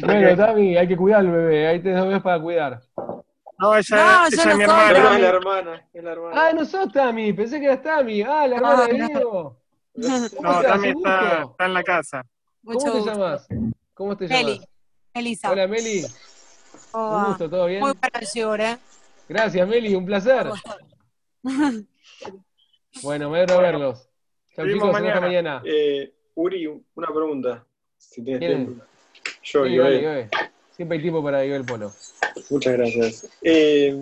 Bueno, 0.00 0.36
Tami, 0.36 0.76
hay 0.76 0.88
que 0.88 0.96
cuidar 0.96 1.20
al 1.20 1.30
bebé, 1.30 1.66
ahí 1.66 1.82
tenés 1.82 1.98
dos 1.98 2.08
bebés 2.08 2.22
para 2.22 2.40
cuidar. 2.40 2.82
No, 3.58 3.76
ella, 3.76 4.26
es 4.28 4.46
mi 4.46 4.62
hermana. 4.62 4.98
No, 5.00 5.14
es 5.14 5.20
la 5.20 5.28
hermana, 5.28 5.88
es 5.92 6.04
la 6.04 6.12
hermana. 6.12 6.48
Ah, 6.48 6.52
no 6.52 6.64
sos 6.64 6.92
Tami, 6.92 7.32
pensé 7.32 7.58
que 7.58 7.66
eras 7.66 7.82
Tami. 7.82 8.22
Ah, 8.22 8.46
la 8.46 8.56
hermana 8.56 8.86
de 8.86 8.94
Diego. 8.94 9.56
No, 10.40 10.62
Tami 10.62 10.90
está, 10.90 11.42
está, 11.42 11.66
en 11.66 11.74
la 11.74 11.82
casa. 11.82 12.24
¿Cómo 12.64 12.92
te 12.92 13.00
llamas? 13.00 13.48
¿Cómo 13.94 14.16
te 14.16 14.28
llamas? 14.28 14.44
Meli. 14.44 14.60
Elisa. 15.12 15.50
Hola, 15.50 15.66
Meli. 15.66 16.04
un 16.92 17.24
gusto, 17.24 17.50
¿todo 17.50 17.66
bien? 17.66 17.80
Muy 17.80 17.94
parecido, 17.94 18.54
¿eh? 18.54 18.78
Gracias, 19.28 19.66
Meli, 19.66 19.94
un 19.96 20.06
placer. 20.06 20.50
Bueno, 23.02 23.30
me 23.30 23.38
alegro 23.38 23.58
verlos. 23.58 24.08
Chau, 24.56 24.66
chicos, 24.66 24.92
mañana. 24.92 25.20
mañana. 25.20 25.62
Eh, 25.64 26.12
Uri, 26.34 26.66
una 26.66 27.08
pregunta, 27.08 27.64
si 27.96 28.24
tienes 28.24 28.40
tiempo. 28.40 28.84
Yo, 29.42 29.64
sí, 29.66 29.74
yo. 29.74 29.84
Siempre 30.78 30.98
hay 30.98 31.02
tiempo 31.02 31.24
para 31.24 31.42
el 31.42 31.64
Polo. 31.64 31.90
Muchas 32.50 32.72
gracias. 32.74 33.28
Eh, 33.42 34.00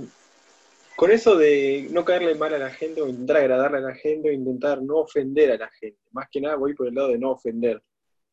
con 0.95 1.11
eso 1.11 1.35
de 1.35 1.89
no 1.91 2.05
caerle 2.05 2.35
mal 2.35 2.53
a 2.53 2.59
la 2.59 2.69
gente 2.69 3.01
o 3.01 3.09
intentar 3.09 3.39
agradarle 3.39 3.79
a 3.79 3.81
la 3.81 3.95
gente 3.95 4.29
o 4.29 4.33
intentar 4.33 4.83
no 4.83 4.97
ofender 4.97 5.53
a 5.53 5.57
la 5.57 5.71
gente, 5.71 5.99
más 6.13 6.29
que 6.31 6.39
nada 6.39 6.57
voy 6.57 6.75
por 6.75 6.89
el 6.89 6.95
lado 6.95 7.09
de 7.09 7.19
no 7.19 7.31
ofender. 7.31 7.83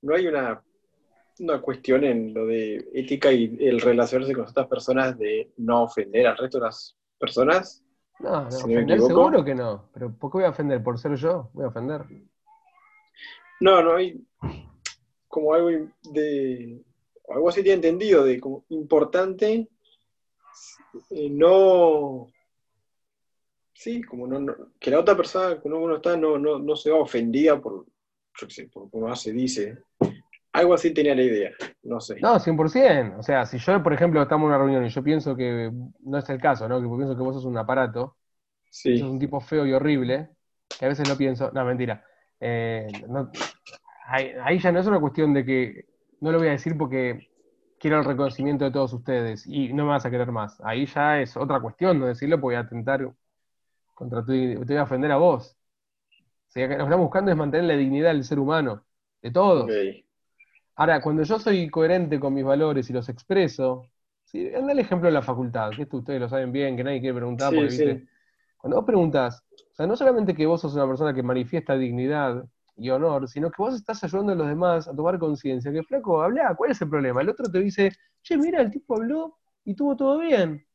No 0.01 0.13
hay 0.13 0.27
una, 0.27 0.61
una 1.39 1.61
cuestión 1.61 2.03
en 2.03 2.33
lo 2.33 2.45
de 2.45 2.85
ética 2.93 3.31
y 3.31 3.55
el 3.61 3.79
relacionarse 3.79 4.33
con 4.33 4.45
otras 4.45 4.67
personas 4.67 5.17
de 5.17 5.53
no 5.55 5.83
ofender 5.83 6.27
al 6.27 6.35
resto 6.35 6.57
de 6.57 6.65
las 6.65 6.97
personas. 7.17 7.81
No, 8.19 8.43
no 8.43 8.51
seguro 8.51 9.45
que 9.45 9.55
no. 9.55 9.89
Pero 9.93 10.13
¿por 10.17 10.29
qué 10.29 10.39
voy 10.39 10.45
a 10.47 10.49
ofender? 10.49 10.83
¿Por 10.83 10.99
ser 10.99 11.15
yo? 11.15 11.49
Voy 11.53 11.63
a 11.63 11.69
ofender. 11.69 12.01
No, 13.61 13.81
no 13.81 13.95
hay 13.95 14.21
como 15.29 15.53
algo 15.53 15.69
de. 16.11 16.83
Algo 17.33 17.49
así 17.49 17.61
tiene 17.63 17.75
entendido, 17.75 18.23
de 18.23 18.39
como 18.39 18.65
importante 18.69 19.67
eh, 21.09 21.29
no. 21.29 22.27
Sí, 23.73 24.01
como 24.03 24.27
no, 24.27 24.39
no- 24.39 24.55
que 24.79 24.91
la 24.91 24.99
otra 24.99 25.15
persona 25.17 25.59
con 25.59 25.73
uno 25.73 25.95
está 25.95 26.15
no, 26.15 26.37
no, 26.37 26.59
no 26.59 26.75
se 26.75 26.91
va 26.91 26.97
ofendida 26.97 27.59
por, 27.59 27.85
yo 28.39 28.47
qué 28.47 28.53
sé, 28.53 28.67
por 28.67 28.89
cómo 28.89 29.13
se 29.15 29.33
dice. 29.33 29.79
Algo 30.53 30.75
así 30.75 30.93
tenía 30.93 31.15
la 31.15 31.23
idea, 31.23 31.51
no 31.81 31.99
sé. 31.99 32.19
No, 32.21 32.39
100%. 32.39 33.17
O 33.19 33.23
sea, 33.23 33.45
si 33.45 33.57
yo, 33.57 33.81
por 33.81 33.91
ejemplo, 33.93 34.21
estamos 34.21 34.43
en 34.43 34.49
una 34.49 34.57
reunión 34.59 34.85
y 34.85 34.89
yo 34.89 35.03
pienso 35.03 35.35
que 35.35 35.71
no 36.01 36.17
es 36.19 36.29
el 36.29 36.39
caso, 36.39 36.69
¿no? 36.69 36.79
Que 36.79 36.87
pienso 36.95 37.17
que 37.17 37.23
vos 37.23 37.35
sos 37.35 37.45
un 37.45 37.57
aparato, 37.57 38.17
Sí, 38.69 38.99
sos 38.99 39.09
un 39.09 39.19
tipo 39.19 39.39
feo 39.41 39.65
y 39.65 39.73
horrible, 39.73 40.29
que 40.79 40.85
a 40.85 40.89
veces 40.89 41.09
lo 41.09 41.17
pienso, 41.17 41.51
no, 41.51 41.65
mentira. 41.65 42.05
Eh, 42.39 42.87
no- 43.07 43.31
ahí, 44.05 44.31
ahí 44.43 44.59
ya 44.59 44.71
no 44.71 44.79
es 44.79 44.87
una 44.87 44.99
cuestión 44.99 45.33
de 45.33 45.43
que 45.43 45.85
no 46.23 46.31
lo 46.31 46.39
voy 46.39 46.47
a 46.47 46.51
decir 46.51 46.77
porque 46.77 47.29
quiero 47.79 47.99
el 47.99 48.05
reconocimiento 48.05 48.65
de 48.65 48.71
todos 48.71 48.93
ustedes 48.93 49.45
y 49.45 49.73
no 49.73 49.83
me 49.83 49.91
vas 49.91 50.05
a 50.05 50.11
querer 50.11 50.31
más. 50.31 50.59
Ahí 50.63 50.85
ya 50.85 51.21
es 51.21 51.35
otra 51.37 51.59
cuestión 51.59 51.99
no 51.99 52.07
decirlo 52.07 52.37
porque 52.37 52.55
voy 52.55 52.55
a 52.55 52.59
atentar 52.61 53.13
contra 53.93 54.21
tu 54.25 54.31
te 54.31 54.57
voy 54.57 54.77
a 54.77 54.83
ofender 54.83 55.11
a 55.11 55.17
vos. 55.17 55.57
O 56.47 56.51
sea, 56.53 56.67
que 56.67 56.73
lo 56.73 56.77
que 56.79 56.83
estamos 56.83 57.05
buscando 57.05 57.31
es 57.31 57.37
mantener 57.37 57.65
la 57.65 57.75
dignidad 57.75 58.11
del 58.13 58.23
ser 58.23 58.39
humano, 58.39 58.85
de 59.21 59.31
todos. 59.31 59.69
Ahora, 60.75 61.01
cuando 61.01 61.23
yo 61.23 61.39
soy 61.39 61.69
coherente 61.69 62.19
con 62.19 62.33
mis 62.33 62.45
valores 62.45 62.89
y 62.89 62.93
los 62.93 63.09
expreso, 63.09 63.83
¿sí? 64.23 64.49
anda 64.55 64.71
el 64.71 64.79
ejemplo 64.79 65.07
de 65.07 65.13
la 65.13 65.21
facultad, 65.21 65.71
que 65.71 65.83
esto 65.83 65.97
ustedes 65.97 66.21
lo 66.21 66.29
saben 66.29 66.51
bien, 66.51 66.77
que 66.77 66.83
nadie 66.83 66.99
quiere 67.01 67.15
preguntar, 67.15 67.49
Sí, 67.51 67.55
porque 67.55 67.71
sí. 67.71 67.85
¿viste? 67.85 68.07
cuando 68.57 68.77
vos 68.77 68.85
preguntas, 68.85 69.43
o 69.71 69.75
sea, 69.75 69.87
no 69.87 69.95
solamente 69.97 70.33
que 70.35 70.45
vos 70.45 70.61
sos 70.61 70.73
una 70.75 70.87
persona 70.87 71.13
que 71.13 71.23
manifiesta 71.23 71.75
dignidad 71.75 72.45
y 72.75 72.89
honor, 72.89 73.27
sino 73.27 73.49
que 73.51 73.61
vos 73.61 73.75
estás 73.75 74.03
ayudando 74.03 74.33
a 74.33 74.35
los 74.35 74.47
demás 74.47 74.87
a 74.87 74.95
tomar 74.95 75.19
conciencia, 75.19 75.71
que 75.71 75.83
flaco, 75.83 76.21
habla, 76.21 76.55
¿cuál 76.55 76.71
es 76.71 76.81
el 76.81 76.89
problema? 76.89 77.21
El 77.21 77.29
otro 77.29 77.49
te 77.51 77.59
dice, 77.59 77.91
che, 78.21 78.37
mira, 78.37 78.61
el 78.61 78.71
tipo 78.71 78.95
habló 78.95 79.37
y 79.65 79.75
tuvo 79.75 79.95
todo 79.95 80.19
bien. 80.19 80.65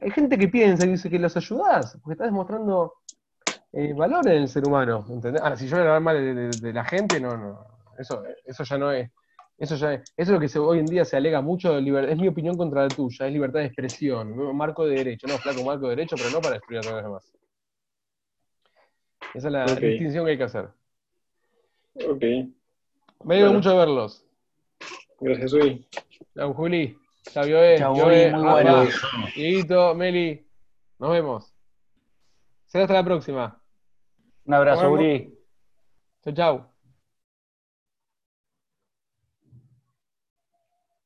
Hay 0.00 0.10
gente 0.10 0.38
que 0.38 0.48
piensa 0.48 0.84
y 0.84 0.90
dice 0.90 1.10
que 1.10 1.18
los 1.18 1.36
ayudás, 1.36 1.98
porque 2.02 2.12
estás 2.14 2.28
demostrando 2.28 2.94
eh, 3.72 3.92
valor 3.94 4.28
en 4.28 4.42
el 4.42 4.48
ser 4.48 4.64
humano. 4.66 5.04
¿entendés? 5.10 5.42
Ahora, 5.42 5.56
si 5.56 5.68
yo 5.68 5.78
hablar 5.78 6.00
mal 6.00 6.60
de, 6.60 6.72
la 6.72 6.84
gente, 6.84 7.20
no, 7.20 7.36
no. 7.36 7.66
Eso, 7.98 8.22
eso 8.44 8.64
ya 8.64 8.78
no 8.78 8.92
es. 8.92 9.10
Eso 9.58 9.76
ya 9.76 9.94
es, 9.94 10.00
eso 10.02 10.12
es 10.16 10.28
lo 10.30 10.40
que 10.40 10.48
se- 10.48 10.58
hoy 10.58 10.80
en 10.80 10.88
día 10.88 11.04
se 11.04 11.16
alega 11.16 11.40
mucho, 11.40 11.78
es 11.78 12.18
mi 12.18 12.28
opinión 12.28 12.56
contra 12.56 12.84
la 12.88 12.94
tuya, 12.94 13.26
es 13.26 13.32
libertad 13.32 13.60
de 13.60 13.66
expresión, 13.66 14.36
marco 14.56 14.84
de 14.86 14.96
derecho, 14.96 15.28
no, 15.28 15.38
flaco, 15.38 15.62
marco 15.64 15.84
de 15.88 15.96
derecho, 15.96 16.16
pero 16.18 16.30
no 16.30 16.42
para 16.42 16.56
destruir 16.56 16.80
a 16.80 16.82
todos 16.82 16.94
los 16.96 17.04
demás. 17.04 17.32
Esa 19.32 19.48
es 19.48 19.52
la 19.52 19.64
Ok. 19.64 19.78
distinción 19.80 20.24
que 20.24 20.32
hay 20.32 20.38
que 20.38 20.44
hacer. 20.44 20.68
Ok, 21.94 22.20
Me 22.22 22.26
alegro 22.26 22.52
Bueno. 23.20 23.52
mucho 23.54 23.70
de 23.70 23.76
verlos. 23.76 24.26
gracias, 25.20 25.52
Uy. 25.52 25.88
Chau, 26.34 26.52
Juli. 26.52 26.98
Chau, 27.30 27.44
Joe. 27.44 27.78
Chau, 27.78 27.94
Joe, 27.94 28.02
Juli, 28.04 28.16
muy 28.34 28.42
Rafa, 28.44 28.52
bueno. 28.52 28.90
Dieguito, 29.34 29.94
Meli. 29.94 30.46
Nos 30.98 31.10
vemos. 31.10 31.54
Será 32.66 32.84
hasta 32.84 32.94
la 32.94 33.04
próxima. 33.04 33.62
Un 34.44 34.54
abrazo. 34.54 34.90
Uri. 34.90 35.32
Chau, 36.22 36.34
chau. 36.34 36.73